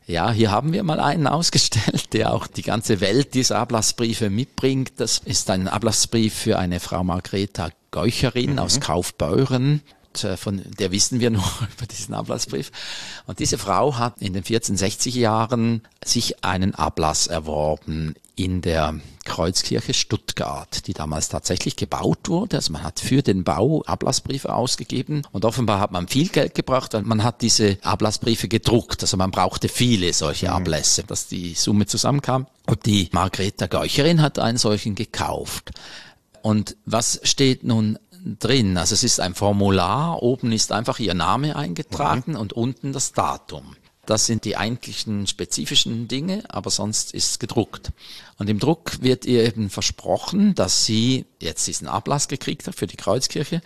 Ja, 0.06 0.32
hier 0.32 0.50
haben 0.50 0.72
wir 0.72 0.82
mal 0.82 0.98
einen 0.98 1.26
ausgestellt, 1.28 2.12
der 2.12 2.32
auch 2.32 2.48
die 2.48 2.62
ganze 2.62 3.00
Welt 3.00 3.34
dieser 3.34 3.58
Ablassbriefe 3.58 4.28
mitbringt. 4.28 4.94
Das 4.96 5.18
ist 5.24 5.48
ein 5.50 5.68
Ablassbrief 5.68 6.34
für 6.34 6.58
eine 6.58 6.80
Frau 6.80 7.04
Margreta 7.04 7.70
Geucherin 7.92 8.52
mhm. 8.52 8.58
aus 8.58 8.80
Kaufbeuren. 8.80 9.82
Äh, 10.24 10.36
von 10.36 10.62
der 10.78 10.92
wissen 10.92 11.20
wir 11.20 11.30
nur 11.30 11.44
über 11.76 11.86
diesen 11.86 12.14
Ablassbrief. 12.14 12.70
Und 13.26 13.38
diese 13.38 13.58
Frau 13.58 13.96
hat 13.96 14.20
in 14.20 14.32
den 14.32 14.44
1460er 14.44 15.18
Jahren 15.18 15.82
sich 16.04 16.44
einen 16.44 16.74
Ablass 16.74 17.26
erworben 17.26 18.14
in 18.34 18.62
der 18.62 18.98
Kreuzkirche 19.24 19.94
Stuttgart, 19.94 20.86
die 20.86 20.94
damals 20.94 21.28
tatsächlich 21.28 21.76
gebaut 21.76 22.28
wurde. 22.28 22.56
Also 22.56 22.72
man 22.72 22.82
hat 22.82 22.98
für 22.98 23.22
den 23.22 23.44
Bau 23.44 23.82
Ablassbriefe 23.82 24.52
ausgegeben 24.52 25.22
und 25.32 25.44
offenbar 25.44 25.80
hat 25.80 25.92
man 25.92 26.08
viel 26.08 26.28
Geld 26.28 26.54
gebracht, 26.54 26.94
weil 26.94 27.02
man 27.02 27.22
hat 27.22 27.42
diese 27.42 27.78
Ablassbriefe 27.82 28.48
gedruckt. 28.48 29.02
Also 29.02 29.16
man 29.16 29.30
brauchte 29.30 29.68
viele 29.68 30.12
solche 30.12 30.46
mhm. 30.46 30.54
Ablässe, 30.54 31.04
dass 31.04 31.28
die 31.28 31.54
Summe 31.54 31.86
zusammenkam. 31.86 32.46
Und 32.66 32.86
die 32.86 33.08
Margrethe 33.12 33.68
Geucherin 33.68 34.22
hat 34.22 34.38
einen 34.38 34.58
solchen 34.58 34.94
gekauft. 34.94 35.70
Und 36.42 36.76
was 36.84 37.20
steht 37.22 37.62
nun 37.64 37.98
drin. 38.38 38.76
Also 38.76 38.94
es 38.94 39.04
ist 39.04 39.20
ein 39.20 39.34
Formular, 39.34 40.22
oben 40.22 40.52
ist 40.52 40.72
einfach 40.72 40.98
Ihr 40.98 41.14
Name 41.14 41.56
eingetragen 41.56 42.32
mhm. 42.32 42.38
und 42.38 42.52
unten 42.52 42.92
das 42.92 43.12
Datum. 43.12 43.76
Das 44.04 44.26
sind 44.26 44.44
die 44.44 44.56
eigentlichen 44.56 45.28
spezifischen 45.28 46.08
Dinge, 46.08 46.42
aber 46.48 46.70
sonst 46.70 47.14
ist 47.14 47.30
es 47.30 47.38
gedruckt. 47.38 47.92
Und 48.36 48.50
im 48.50 48.58
Druck 48.58 49.00
wird 49.00 49.24
ihr 49.26 49.44
eben 49.44 49.70
versprochen, 49.70 50.56
dass 50.56 50.84
sie 50.84 51.24
jetzt 51.40 51.66
diesen 51.68 51.86
Ablass 51.86 52.26
gekriegt 52.26 52.66
hat 52.66 52.74
für 52.74 52.88
die 52.88 52.96
Kreuzkirche 52.96 53.62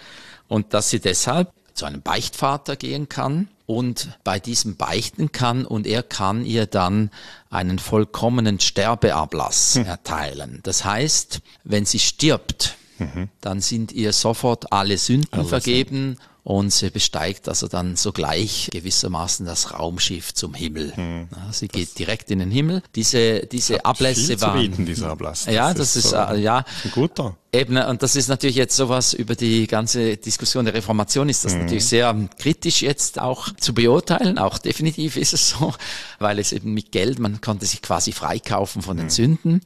und 0.47 0.75
dass 0.75 0.91
sie 0.91 1.01
deshalb 1.01 1.51
zu 1.73 1.87
einem 1.87 2.03
Beichtvater 2.03 2.77
gehen 2.77 3.09
kann 3.09 3.49
und 3.65 4.11
bei 4.25 4.39
diesem 4.39 4.77
beichten 4.77 5.33
kann 5.33 5.65
und 5.65 5.87
er 5.87 6.03
kann 6.03 6.45
ihr 6.45 6.67
dann 6.67 7.11
einen 7.51 7.79
vollkommenen 7.79 8.61
Sterbeablass 8.61 9.77
hm. 9.77 9.87
erteilen. 9.87 10.61
Das 10.63 10.85
heißt, 10.85 11.41
wenn 11.65 11.87
sie 11.87 11.99
stirbt, 11.99 12.77
mhm. 12.99 13.29
dann 13.41 13.61
sind 13.61 13.93
ihr 13.93 14.13
sofort 14.13 14.73
alle 14.73 14.99
Sünden 14.99 15.29
Alles 15.33 15.49
vergeben 15.49 16.17
und 16.47 16.73
sie 16.73 16.91
besteigt 16.91 17.49
also 17.49 17.67
dann 17.67 17.97
sogleich 17.97 18.69
gewissermaßen 18.71 19.45
das 19.45 19.77
Raumschiff 19.77 20.33
zum 20.33 20.55
Himmel. 20.55 20.95
Hm. 20.95 21.27
Ja, 21.35 21.53
sie 21.53 21.67
geht 21.67 21.99
direkt 21.99 22.31
in 22.31 22.39
den 22.39 22.53
Himmel. 22.53 22.85
Diese, 22.95 23.41
diese 23.47 23.85
Ablässe 23.85 24.41
waren. 24.41 24.61
Bieten, 24.61 24.87
dieser 24.87 25.11
Ablass. 25.11 25.47
Das 25.47 25.55
ja, 25.55 25.75
das 25.75 25.97
ist, 25.97 26.05
ist 26.05 26.11
so 26.11 26.17
äh, 26.17 26.39
ja. 26.39 26.65
Ein 26.85 26.91
guter. 26.93 27.37
Eben, 27.53 27.77
und 27.77 28.01
das 28.01 28.15
ist 28.15 28.29
natürlich 28.29 28.55
jetzt 28.55 28.77
sowas 28.77 29.13
über 29.13 29.35
die 29.35 29.67
ganze 29.67 30.19
Diskussion 30.19 30.67
der 30.67 30.75
Reformation 30.75 31.29
ist 31.29 31.45
das 31.45 31.55
mhm. 31.55 31.63
natürlich 31.63 31.87
sehr 31.87 32.15
kritisch 32.39 32.81
jetzt 32.81 33.19
auch 33.19 33.49
zu 33.57 33.75
beurteilen. 33.75 34.39
Auch 34.39 34.59
definitiv 34.59 35.17
ist 35.17 35.33
es 35.33 35.51
so, 35.51 35.75
weil 36.21 36.39
es 36.39 36.53
eben 36.53 36.75
mit 36.75 36.93
Geld, 36.93 37.19
man 37.19 37.41
konnte 37.41 37.67
sich 37.67 37.83
quasi 37.83 38.13
freikaufen 38.13 38.83
von 38.83 38.97
den 38.97 39.07
mhm. 39.07 39.11
Sünden. 39.11 39.61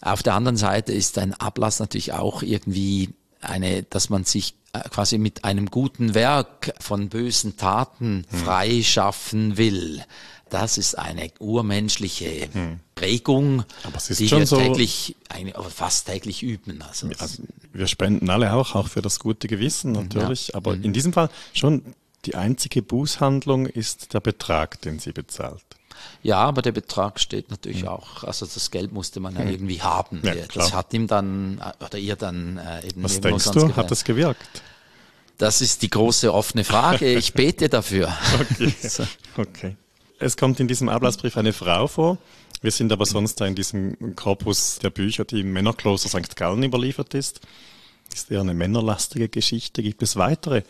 Auf 0.00 0.22
der 0.22 0.34
anderen 0.34 0.56
Seite 0.56 0.92
ist 0.92 1.18
ein 1.18 1.34
Ablass 1.34 1.80
natürlich 1.80 2.12
auch 2.12 2.44
irgendwie 2.44 3.14
eine, 3.40 3.82
dass 3.84 4.10
man 4.10 4.24
sich 4.24 4.54
äh, 4.72 4.80
quasi 4.88 5.18
mit 5.18 5.44
einem 5.44 5.66
guten 5.66 6.14
Werk 6.14 6.72
von 6.80 7.08
bösen 7.08 7.56
Taten 7.56 8.26
mhm. 8.30 8.36
freischaffen 8.36 9.56
will. 9.56 10.02
Das 10.50 10.78
ist 10.78 10.98
eine 10.98 11.30
urmenschliche 11.38 12.48
hm. 12.52 12.80
Prägung, 12.96 13.64
die 14.08 14.30
wir 14.32 14.46
so 14.46 14.56
täglich, 14.56 15.14
fast 15.68 16.08
täglich 16.08 16.42
üben. 16.42 16.82
Also, 16.82 17.08
also, 17.18 17.44
wir 17.72 17.86
spenden 17.86 18.28
alle 18.28 18.52
auch, 18.52 18.74
auch 18.74 18.88
für 18.88 19.00
das 19.00 19.20
gute 19.20 19.46
Gewissen 19.46 19.92
natürlich. 19.92 20.48
Ja. 20.48 20.56
Aber 20.56 20.74
mhm. 20.74 20.82
in 20.82 20.92
diesem 20.92 21.12
Fall 21.12 21.30
schon 21.52 21.94
die 22.24 22.34
einzige 22.34 22.82
Bußhandlung 22.82 23.66
ist 23.66 24.12
der 24.12 24.20
Betrag, 24.20 24.80
den 24.82 24.98
sie 24.98 25.12
bezahlt. 25.12 25.64
Ja, 26.22 26.38
aber 26.38 26.62
der 26.62 26.72
Betrag 26.72 27.20
steht 27.20 27.50
natürlich 27.50 27.82
mhm. 27.82 27.88
auch, 27.88 28.24
also 28.24 28.46
das 28.46 28.70
Geld 28.70 28.92
musste 28.92 29.20
man 29.20 29.34
ja 29.34 29.42
mhm. 29.42 29.50
irgendwie 29.50 29.82
haben. 29.82 30.20
Ja, 30.24 30.34
das 30.54 30.72
hat 30.72 30.92
ihm 30.92 31.06
dann, 31.06 31.60
oder 31.84 31.98
ihr 31.98 32.16
dann 32.16 32.58
äh, 32.58 32.86
eben 32.86 33.02
Was 33.02 33.20
denkst 33.20 33.44
du, 33.46 33.52
gewährt. 33.52 33.76
hat 33.76 33.90
das 33.90 34.04
gewirkt? 34.04 34.62
Das 35.38 35.62
ist 35.62 35.80
die 35.80 35.88
große 35.88 36.32
offene 36.34 36.64
Frage. 36.64 37.14
Ich 37.14 37.32
bete 37.34 37.68
dafür. 37.70 38.12
Okay. 38.38 38.74
so. 38.88 39.04
okay. 39.38 39.76
Es 40.18 40.36
kommt 40.36 40.60
in 40.60 40.68
diesem 40.68 40.90
Ablassbrief 40.90 41.38
eine 41.38 41.54
Frau 41.54 41.86
vor. 41.86 42.18
Wir 42.60 42.70
sind 42.70 42.92
aber 42.92 43.06
sonst 43.06 43.40
da 43.40 43.46
in 43.46 43.54
diesem 43.54 44.14
Korpus 44.16 44.80
der 44.80 44.90
Bücher, 44.90 45.24
die 45.24 45.40
im 45.40 45.52
Männerkloster 45.54 46.10
St. 46.10 46.36
Gallen 46.36 46.62
überliefert 46.62 47.14
ist. 47.14 47.40
Ist 48.12 48.30
eher 48.30 48.42
eine 48.42 48.52
männerlastige 48.52 49.30
Geschichte. 49.30 49.82
Gibt 49.82 50.02
es 50.02 50.16
weitere 50.16 50.62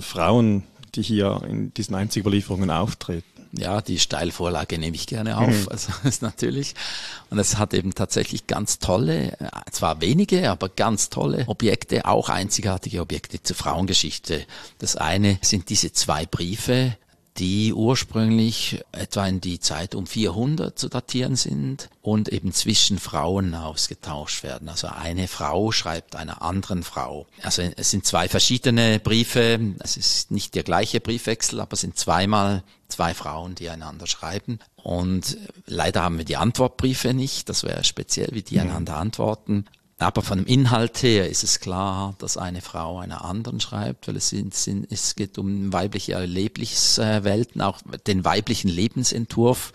Frauen, 0.00 0.64
die 0.96 1.02
hier 1.02 1.42
in 1.48 1.72
diesen 1.74 1.94
Einzelüberlieferungen 1.94 2.70
auftreten? 2.70 3.33
Ja, 3.56 3.80
die 3.80 3.98
Steilvorlage 3.98 4.78
nehme 4.78 4.96
ich 4.96 5.06
gerne 5.06 5.38
auf, 5.38 5.48
mhm. 5.48 5.68
also 5.70 5.92
ist 6.04 6.22
natürlich. 6.22 6.74
Und 7.30 7.38
es 7.38 7.58
hat 7.58 7.74
eben 7.74 7.94
tatsächlich 7.94 8.46
ganz 8.46 8.78
tolle, 8.78 9.36
zwar 9.70 10.00
wenige, 10.00 10.50
aber 10.50 10.68
ganz 10.68 11.10
tolle 11.10 11.44
Objekte, 11.46 12.06
auch 12.06 12.28
einzigartige 12.28 13.00
Objekte 13.00 13.42
zur 13.42 13.56
Frauengeschichte. 13.56 14.44
Das 14.78 14.96
eine 14.96 15.38
sind 15.42 15.68
diese 15.70 15.92
zwei 15.92 16.26
Briefe, 16.26 16.96
die 17.38 17.72
ursprünglich 17.72 18.84
etwa 18.92 19.26
in 19.26 19.40
die 19.40 19.58
Zeit 19.58 19.94
um 19.94 20.06
400 20.06 20.78
zu 20.78 20.88
datieren 20.88 21.34
sind 21.34 21.88
und 22.00 22.28
eben 22.28 22.52
zwischen 22.52 22.98
Frauen 22.98 23.54
ausgetauscht 23.54 24.44
werden. 24.44 24.68
Also 24.68 24.86
eine 24.86 25.26
Frau 25.26 25.72
schreibt 25.72 26.14
einer 26.14 26.42
anderen 26.42 26.84
Frau. 26.84 27.26
Also 27.42 27.62
es 27.62 27.90
sind 27.90 28.06
zwei 28.06 28.28
verschiedene 28.28 29.00
Briefe. 29.00 29.58
Es 29.80 29.96
ist 29.96 30.30
nicht 30.30 30.54
der 30.54 30.62
gleiche 30.62 31.00
Briefwechsel, 31.00 31.60
aber 31.60 31.72
es 31.72 31.80
sind 31.80 31.98
zweimal 31.98 32.62
zwei 32.88 33.14
Frauen, 33.14 33.56
die 33.56 33.68
einander 33.68 34.06
schreiben. 34.06 34.60
Und 34.76 35.36
leider 35.66 36.02
haben 36.02 36.18
wir 36.18 36.24
die 36.24 36.36
Antwortbriefe 36.36 37.14
nicht. 37.14 37.48
Das 37.48 37.64
wäre 37.64 37.82
speziell, 37.82 38.28
wie 38.32 38.42
die 38.42 38.56
mhm. 38.56 38.62
einander 38.62 38.96
antworten. 38.96 39.64
Aber 39.98 40.22
von 40.22 40.38
dem 40.38 40.46
Inhalt 40.46 41.02
her 41.02 41.28
ist 41.28 41.44
es 41.44 41.60
klar, 41.60 42.14
dass 42.18 42.36
eine 42.36 42.60
Frau 42.60 42.98
einer 42.98 43.24
anderen 43.24 43.60
schreibt, 43.60 44.08
weil 44.08 44.16
es, 44.16 44.30
sind, 44.30 44.54
es 44.90 45.14
geht 45.14 45.38
um 45.38 45.72
weibliche 45.72 46.14
Erlebniswelten, 46.14 47.60
auch 47.60 47.80
den 48.06 48.24
weiblichen 48.24 48.68
Lebensentwurf. 48.68 49.72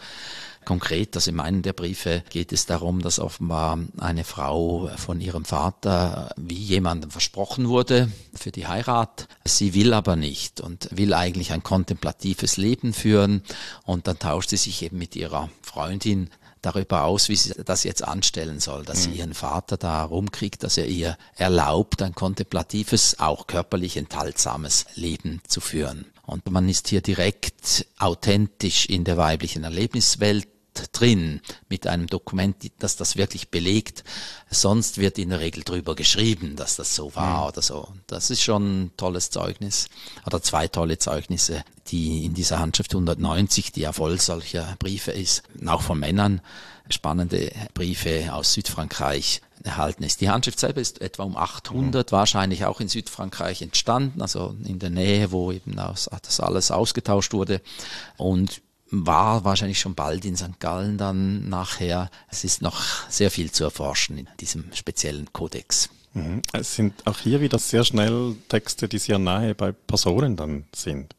Konkret, 0.65 1.15
also 1.15 1.31
in 1.31 1.39
einem 1.39 1.61
der 1.61 1.73
Briefe 1.73 2.21
geht 2.29 2.51
es 2.51 2.65
darum, 2.65 3.01
dass 3.01 3.17
offenbar 3.17 3.79
eine 3.97 4.23
Frau 4.23 4.91
von 4.97 5.21
ihrem 5.21 5.45
Vater 5.45 6.31
wie 6.35 6.53
jemandem 6.53 7.09
versprochen 7.09 7.69
wurde 7.69 8.11
für 8.35 8.51
die 8.51 8.67
Heirat. 8.67 9.27
Sie 9.45 9.73
will 9.73 9.93
aber 9.93 10.15
nicht 10.15 10.61
und 10.61 10.89
will 10.91 11.13
eigentlich 11.13 11.53
ein 11.53 11.63
kontemplatives 11.63 12.57
Leben 12.57 12.93
führen 12.93 13.41
und 13.85 14.07
dann 14.07 14.19
tauscht 14.19 14.49
sie 14.49 14.57
sich 14.57 14.83
eben 14.83 14.97
mit 14.99 15.15
ihrer 15.15 15.49
Freundin 15.63 16.29
darüber 16.61 17.03
aus, 17.03 17.29
wie 17.29 17.35
sie 17.35 17.53
das 17.63 17.83
jetzt 17.83 18.03
anstellen 18.03 18.59
soll, 18.59 18.85
dass 18.85 19.07
mhm. 19.07 19.11
sie 19.11 19.17
ihren 19.19 19.33
Vater 19.33 19.77
da 19.77 20.03
rumkriegt, 20.03 20.63
dass 20.63 20.77
er 20.77 20.87
ihr 20.87 21.17
erlaubt, 21.35 22.01
ein 22.01 22.15
kontemplatives, 22.15 23.19
auch 23.19 23.47
körperlich 23.47 23.97
enthaltsames 23.97 24.85
Leben 24.95 25.41
zu 25.47 25.61
führen. 25.61 26.05
Und 26.25 26.49
man 26.51 26.69
ist 26.69 26.87
hier 26.87 27.01
direkt 27.01 27.87
authentisch 27.97 28.85
in 28.85 29.03
der 29.03 29.17
weiblichen 29.17 29.63
Erlebniswelt 29.63 30.47
drin 30.87 31.41
mit 31.69 31.87
einem 31.87 32.07
Dokument, 32.07 32.55
das 32.79 32.95
das 32.95 33.15
wirklich 33.15 33.49
belegt. 33.49 34.03
Sonst 34.49 34.97
wird 34.97 35.17
in 35.17 35.29
der 35.29 35.39
Regel 35.39 35.63
drüber 35.63 35.95
geschrieben, 35.95 36.55
dass 36.55 36.75
das 36.75 36.95
so 36.95 37.15
war 37.15 37.41
mhm. 37.41 37.47
oder 37.47 37.61
so. 37.61 37.87
Das 38.07 38.29
ist 38.29 38.41
schon 38.41 38.83
ein 38.83 38.91
tolles 38.97 39.29
Zeugnis. 39.29 39.89
Oder 40.25 40.41
zwei 40.41 40.67
tolle 40.67 40.97
Zeugnisse, 40.97 41.63
die 41.87 42.25
in 42.25 42.33
dieser 42.33 42.59
Handschrift 42.59 42.93
190, 42.93 43.71
die 43.71 43.81
ja 43.81 43.91
voll 43.91 44.19
solcher 44.19 44.75
Briefe 44.79 45.11
ist, 45.11 45.43
auch 45.65 45.81
von 45.81 45.99
Männern, 45.99 46.41
spannende 46.89 47.51
Briefe 47.73 48.33
aus 48.33 48.53
Südfrankreich 48.53 49.41
erhalten 49.63 50.03
ist. 50.03 50.21
Die 50.21 50.29
Handschrift 50.29 50.59
selber 50.59 50.81
ist 50.81 51.01
etwa 51.01 51.23
um 51.23 51.35
800 51.35 52.11
mhm. 52.11 52.15
wahrscheinlich 52.15 52.65
auch 52.65 52.79
in 52.79 52.87
Südfrankreich 52.87 53.61
entstanden, 53.61 54.21
also 54.21 54.55
in 54.63 54.79
der 54.79 54.89
Nähe, 54.89 55.31
wo 55.31 55.51
eben 55.51 55.75
das 55.75 56.39
alles 56.39 56.71
ausgetauscht 56.71 57.33
wurde. 57.33 57.61
Und 58.17 58.61
war 58.91 59.43
wahrscheinlich 59.43 59.79
schon 59.79 59.95
bald 59.95 60.25
in 60.25 60.35
St. 60.35 60.59
Gallen 60.59 60.97
dann 60.97 61.49
nachher. 61.49 62.09
Es 62.29 62.43
ist 62.43 62.61
noch 62.61 62.81
sehr 63.09 63.31
viel 63.31 63.51
zu 63.51 63.63
erforschen 63.63 64.17
in 64.17 64.27
diesem 64.39 64.65
speziellen 64.73 65.31
Kodex. 65.33 65.89
Mhm. 66.13 66.41
Es 66.53 66.75
sind 66.75 67.05
auch 67.05 67.19
hier 67.19 67.41
wieder 67.41 67.59
sehr 67.59 67.83
schnell 67.83 68.35
Texte, 68.47 68.87
die 68.87 68.97
sehr 68.97 69.19
nahe 69.19 69.53
bei 69.55 69.71
Personen 69.71 70.35
dann 70.35 70.65
sind. 70.73 71.15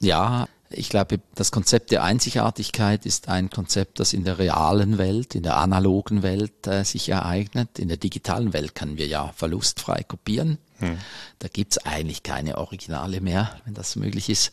Ja, 0.00 0.48
ich 0.70 0.88
glaube, 0.88 1.20
das 1.34 1.52
Konzept 1.52 1.90
der 1.90 2.02
Einzigartigkeit 2.02 3.04
ist 3.04 3.28
ein 3.28 3.50
Konzept, 3.50 4.00
das 4.00 4.12
in 4.12 4.24
der 4.24 4.38
realen 4.38 4.98
Welt, 4.98 5.34
in 5.34 5.42
der 5.42 5.56
analogen 5.56 6.22
Welt 6.22 6.66
äh, 6.66 6.84
sich 6.84 7.08
ereignet. 7.08 7.78
In 7.78 7.88
der 7.88 7.98
digitalen 7.98 8.52
Welt 8.52 8.74
können 8.74 8.96
wir 8.96 9.06
ja 9.06 9.32
verlustfrei 9.36 10.02
kopieren. 10.02 10.58
Hm. 10.82 10.98
Da 11.38 11.48
gibt's 11.48 11.78
eigentlich 11.78 12.22
keine 12.22 12.58
Originale 12.58 13.20
mehr, 13.20 13.56
wenn 13.64 13.74
das 13.74 13.96
möglich 13.96 14.28
ist. 14.28 14.52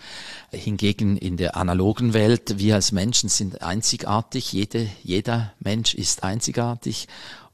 Hingegen 0.52 1.18
in 1.18 1.38
der 1.38 1.58
analogen 1.58 2.14
Welt, 2.14 2.58
wir 2.58 2.76
als 2.76 2.92
Menschen 2.92 3.30
sind 3.30 3.62
einzigartig, 3.62 4.54
Jede, 4.54 4.88
jeder 5.04 5.54
Mensch 5.60 5.94
ist 5.94 6.24
einzigartig 6.24 7.08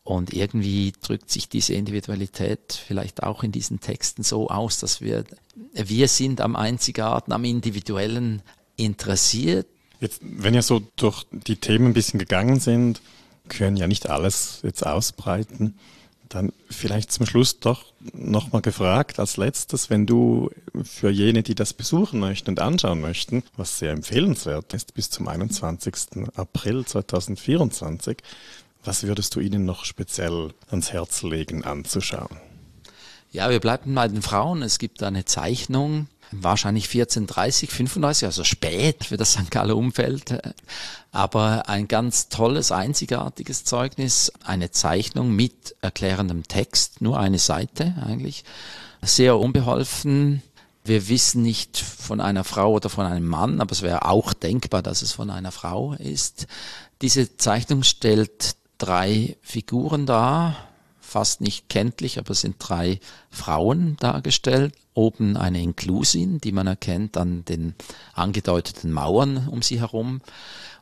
und 0.05 0.33
irgendwie 0.33 0.93
drückt 1.01 1.31
sich 1.31 1.49
diese 1.49 1.73
Individualität 1.73 2.79
vielleicht 2.85 3.23
auch 3.23 3.43
in 3.43 3.51
diesen 3.51 3.79
Texten 3.79 4.21
so 4.21 4.49
aus, 4.49 4.79
dass 4.79 5.01
wir, 5.01 5.25
wir 5.73 6.07
sind 6.07 6.41
am 6.41 6.55
Einzigarten, 6.55 7.33
am 7.33 7.43
Individuellen 7.43 8.43
interessiert. 8.77 9.65
Jetzt, 9.99 10.21
wenn 10.21 10.53
ihr 10.53 10.61
so 10.61 10.81
durch 10.95 11.25
die 11.31 11.55
Themen 11.55 11.87
ein 11.87 11.93
bisschen 11.93 12.19
gegangen 12.19 12.59
sind, 12.59 13.01
können 13.47 13.77
ja 13.77 13.87
nicht 13.87 14.07
alles 14.09 14.59
jetzt 14.63 14.85
ausbreiten. 14.85 15.75
Dann 16.29 16.51
vielleicht 16.69 17.11
zum 17.11 17.25
Schluss 17.25 17.59
doch 17.59 17.85
nochmal 18.13 18.61
gefragt 18.61 19.19
als 19.19 19.37
letztes, 19.37 19.89
wenn 19.89 20.05
du 20.05 20.49
für 20.83 21.09
jene, 21.09 21.43
die 21.43 21.55
das 21.55 21.73
besuchen 21.73 22.19
möchten 22.19 22.51
und 22.51 22.59
anschauen 22.59 22.99
möchten, 22.99 23.43
was 23.57 23.79
sehr 23.79 23.91
empfehlenswert 23.91 24.73
ist, 24.73 24.93
bis 24.93 25.09
zum 25.09 25.27
21. 25.27 26.27
April 26.35 26.85
2024, 26.85 28.17
was 28.83 29.03
würdest 29.03 29.35
du 29.35 29.39
ihnen 29.39 29.65
noch 29.65 29.85
speziell 29.85 30.53
ans 30.69 30.91
Herz 30.91 31.23
legen 31.23 31.63
anzuschauen? 31.63 32.37
Ja, 33.31 33.49
wir 33.49 33.59
bleiben 33.59 33.93
bei 33.93 34.07
den 34.07 34.21
Frauen. 34.21 34.61
Es 34.61 34.79
gibt 34.79 35.03
eine 35.03 35.25
Zeichnung, 35.25 36.07
wahrscheinlich 36.31 36.85
1430, 36.85 37.69
35, 37.69 38.25
also 38.25 38.43
spät 38.43 39.05
für 39.05 39.17
das 39.17 39.33
St. 39.33 39.51
Galler 39.51 39.75
Umfeld. 39.75 40.39
Aber 41.11 41.69
ein 41.69 41.87
ganz 41.87 42.29
tolles, 42.29 42.71
einzigartiges 42.71 43.63
Zeugnis, 43.63 44.31
eine 44.43 44.71
Zeichnung 44.71 45.31
mit 45.35 45.75
erklärendem 45.81 46.43
Text, 46.47 47.01
nur 47.01 47.19
eine 47.19 47.39
Seite 47.39 47.95
eigentlich. 48.05 48.43
Sehr 49.01 49.37
unbeholfen. 49.37 50.41
Wir 50.83 51.07
wissen 51.07 51.41
nicht 51.41 51.77
von 51.77 52.21
einer 52.21 52.43
Frau 52.43 52.73
oder 52.73 52.89
von 52.89 53.05
einem 53.05 53.25
Mann, 53.25 53.61
aber 53.61 53.71
es 53.71 53.81
wäre 53.81 54.05
auch 54.05 54.33
denkbar, 54.33 54.83
dass 54.83 55.01
es 55.01 55.13
von 55.13 55.29
einer 55.29 55.51
Frau 55.51 55.93
ist. 55.93 56.47
Diese 57.01 57.37
Zeichnung 57.37 57.83
stellt 57.83 58.55
drei 58.77 59.37
Figuren 59.41 60.05
dar, 60.05 60.55
fast 61.05 61.41
nicht 61.41 61.69
kenntlich, 61.69 62.19
aber 62.19 62.31
es 62.31 62.41
sind 62.41 62.55
drei 62.59 62.99
Frauen 63.29 63.97
dargestellt. 63.99 64.73
Oben 64.93 65.37
eine 65.37 65.61
Inklusin, 65.61 66.39
die 66.39 66.51
man 66.51 66.67
erkennt 66.67 67.17
an 67.17 67.45
den 67.45 67.75
angedeuteten 68.13 68.91
Mauern 68.91 69.47
um 69.47 69.61
sie 69.61 69.79
herum. 69.79 70.21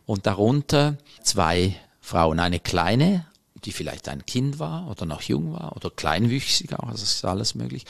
Und 0.05 0.25
darunter 0.25 0.97
zwei 1.23 1.75
Frauen. 2.01 2.39
Eine 2.39 2.59
kleine, 2.59 3.25
die 3.65 3.71
vielleicht 3.71 4.09
ein 4.09 4.25
Kind 4.25 4.59
war 4.59 4.89
oder 4.89 5.05
noch 5.05 5.21
jung 5.21 5.53
war 5.53 5.75
oder 5.75 5.89
kleinwüchsig 5.89 6.73
auch, 6.73 6.89
also 6.89 7.03
ist 7.03 7.23
alles 7.25 7.55
möglich. 7.55 7.86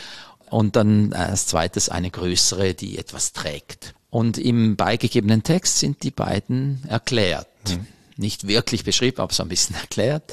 und 0.50 0.76
dann 0.76 1.13
als 1.13 1.48
zweites 1.48 1.89
eine 1.89 2.12
größere, 2.12 2.76
die 2.76 3.00
etwas 3.00 3.34
trägt. 3.34 3.96
Und 4.12 4.38
im 4.38 4.76
beigegebenen 4.76 5.41
Text 5.41 5.80
sind 5.80 6.04
die 6.04 6.12
beiden 6.12 6.84
erklärt. 6.88 7.48
Mhm. 7.67 7.88
Nicht 8.17 8.48
wirklich 8.48 8.84
beschrieben, 8.84 9.22
aber 9.22 9.34
so 9.34 9.41
ein 9.41 9.50
bisschen 9.50 9.76
erklärt. 9.82 10.32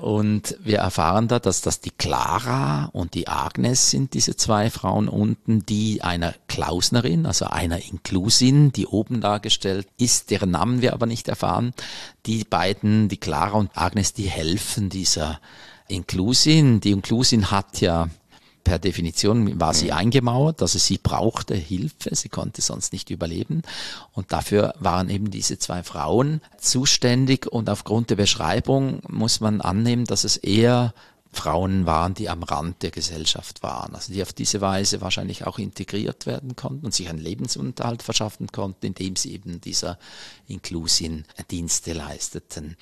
Und 0.00 0.56
wir 0.62 0.78
erfahren 0.78 1.28
da, 1.28 1.38
dass 1.38 1.60
das 1.60 1.80
die 1.80 1.90
Clara 1.90 2.88
und 2.92 3.12
die 3.12 3.28
Agnes 3.28 3.90
sind, 3.90 4.14
diese 4.14 4.34
zwei 4.34 4.70
Frauen 4.70 5.08
unten, 5.08 5.66
die 5.66 6.00
einer 6.02 6.34
Klausnerin, 6.48 7.26
also 7.26 7.44
einer 7.46 7.84
Inklusin, 7.84 8.72
die 8.72 8.86
oben 8.86 9.20
dargestellt 9.20 9.86
ist, 9.98 10.30
deren 10.30 10.52
Namen 10.52 10.80
wir 10.80 10.94
aber 10.94 11.04
nicht 11.04 11.28
erfahren. 11.28 11.74
Die 12.24 12.44
beiden, 12.44 13.08
die 13.08 13.18
Clara 13.18 13.58
und 13.58 13.76
Agnes, 13.76 14.14
die 14.14 14.28
helfen 14.30 14.88
dieser 14.88 15.38
Inklusin. 15.88 16.80
Die 16.80 16.92
Inklusin 16.92 17.50
hat 17.50 17.82
ja 17.82 18.08
per 18.70 18.78
Definition 18.78 19.58
war 19.58 19.74
sie 19.74 19.90
eingemauert, 19.90 20.62
also 20.62 20.78
sie 20.78 20.96
brauchte 20.96 21.56
Hilfe, 21.56 22.14
sie 22.14 22.28
konnte 22.28 22.62
sonst 22.62 22.92
nicht 22.92 23.10
überleben. 23.10 23.62
Und 24.12 24.30
dafür 24.30 24.74
waren 24.78 25.10
eben 25.10 25.32
diese 25.32 25.58
zwei 25.58 25.82
Frauen 25.82 26.40
zuständig 26.56 27.48
und 27.48 27.68
aufgrund 27.68 28.10
der 28.10 28.14
Beschreibung 28.14 29.00
muss 29.08 29.40
man 29.40 29.60
annehmen, 29.60 30.04
dass 30.04 30.22
es 30.22 30.36
eher 30.36 30.94
Frauen 31.32 31.84
waren, 31.84 32.14
die 32.14 32.28
am 32.28 32.44
Rand 32.44 32.84
der 32.84 32.92
Gesellschaft 32.92 33.64
waren, 33.64 33.96
also 33.96 34.12
die 34.12 34.22
auf 34.22 34.32
diese 34.32 34.60
Weise 34.60 35.00
wahrscheinlich 35.00 35.48
auch 35.48 35.58
integriert 35.58 36.26
werden 36.26 36.54
konnten 36.54 36.86
und 36.86 36.94
sich 36.94 37.08
einen 37.08 37.18
Lebensunterhalt 37.18 38.04
verschaffen 38.04 38.52
konnten, 38.52 38.86
indem 38.86 39.16
sie 39.16 39.32
eben 39.32 39.60
dieser 39.60 39.98
Inklusin 40.46 41.24
Dienste 41.50 41.92
leisteten. 41.92 42.76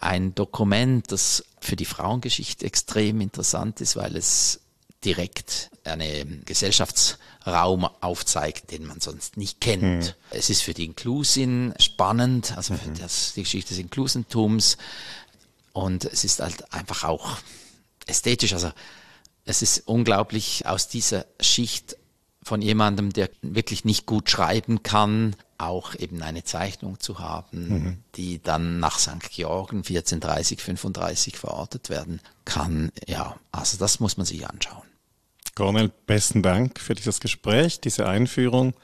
Ein 0.00 0.34
Dokument, 0.34 1.10
das 1.10 1.46
für 1.62 1.76
die 1.76 1.86
Frauengeschichte 1.86 2.66
extrem 2.66 3.22
interessant 3.22 3.80
ist, 3.80 3.96
weil 3.96 4.16
es 4.16 4.60
direkt 5.04 5.70
einen 5.84 6.44
Gesellschaftsraum 6.44 7.84
aufzeigt, 8.00 8.70
den 8.70 8.86
man 8.86 9.00
sonst 9.00 9.36
nicht 9.36 9.60
kennt. 9.60 9.82
Mhm. 9.82 10.12
Es 10.30 10.50
ist 10.50 10.62
für 10.62 10.74
die 10.74 10.84
Inklusin 10.84 11.74
spannend, 11.78 12.56
also 12.56 12.74
für 12.74 12.90
mhm. 12.90 12.98
das, 12.98 13.32
die 13.34 13.42
Geschichte 13.42 13.70
des 13.70 13.78
Inklusentums. 13.78 14.76
Und 15.72 16.04
es 16.04 16.24
ist 16.24 16.40
halt 16.40 16.72
einfach 16.72 17.04
auch 17.04 17.38
ästhetisch. 18.06 18.52
Also 18.52 18.70
es 19.44 19.62
ist 19.62 19.82
unglaublich 19.86 20.66
aus 20.66 20.88
dieser 20.88 21.26
Schicht 21.40 21.96
von 22.42 22.62
jemandem, 22.62 23.12
der 23.12 23.30
wirklich 23.42 23.84
nicht 23.84 24.06
gut 24.06 24.30
schreiben 24.30 24.82
kann, 24.82 25.36
auch 25.58 25.94
eben 25.94 26.22
eine 26.22 26.42
Zeichnung 26.42 26.98
zu 26.98 27.18
haben, 27.18 27.68
mhm. 27.68 27.98
die 28.16 28.42
dann 28.42 28.80
nach 28.80 28.98
St. 28.98 29.30
Georgen 29.30 29.78
1430, 29.78 30.62
35 30.62 31.36
verortet 31.36 31.90
werden 31.90 32.20
kann. 32.44 32.90
Ja, 33.06 33.36
also 33.52 33.76
das 33.76 34.00
muss 34.00 34.16
man 34.16 34.26
sich 34.26 34.46
anschauen. 34.48 34.89
Cornel, 35.54 35.90
besten 36.06 36.42
Dank 36.42 36.80
für 36.80 36.94
dieses 36.94 37.20
Gespräch, 37.20 37.80
diese 37.80 38.08
Einführung. 38.08 38.74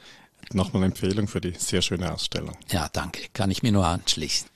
Nochmal 0.53 0.83
Empfehlung 0.83 1.27
für 1.27 1.41
die 1.41 1.53
sehr 1.57 1.81
schöne 1.81 2.13
Ausstellung. 2.13 2.55
Ja, 2.69 2.89
danke. 2.91 3.23
Kann 3.33 3.51
ich 3.51 3.63
mir 3.63 3.71
nur 3.71 3.85
anschließen. 3.85 4.47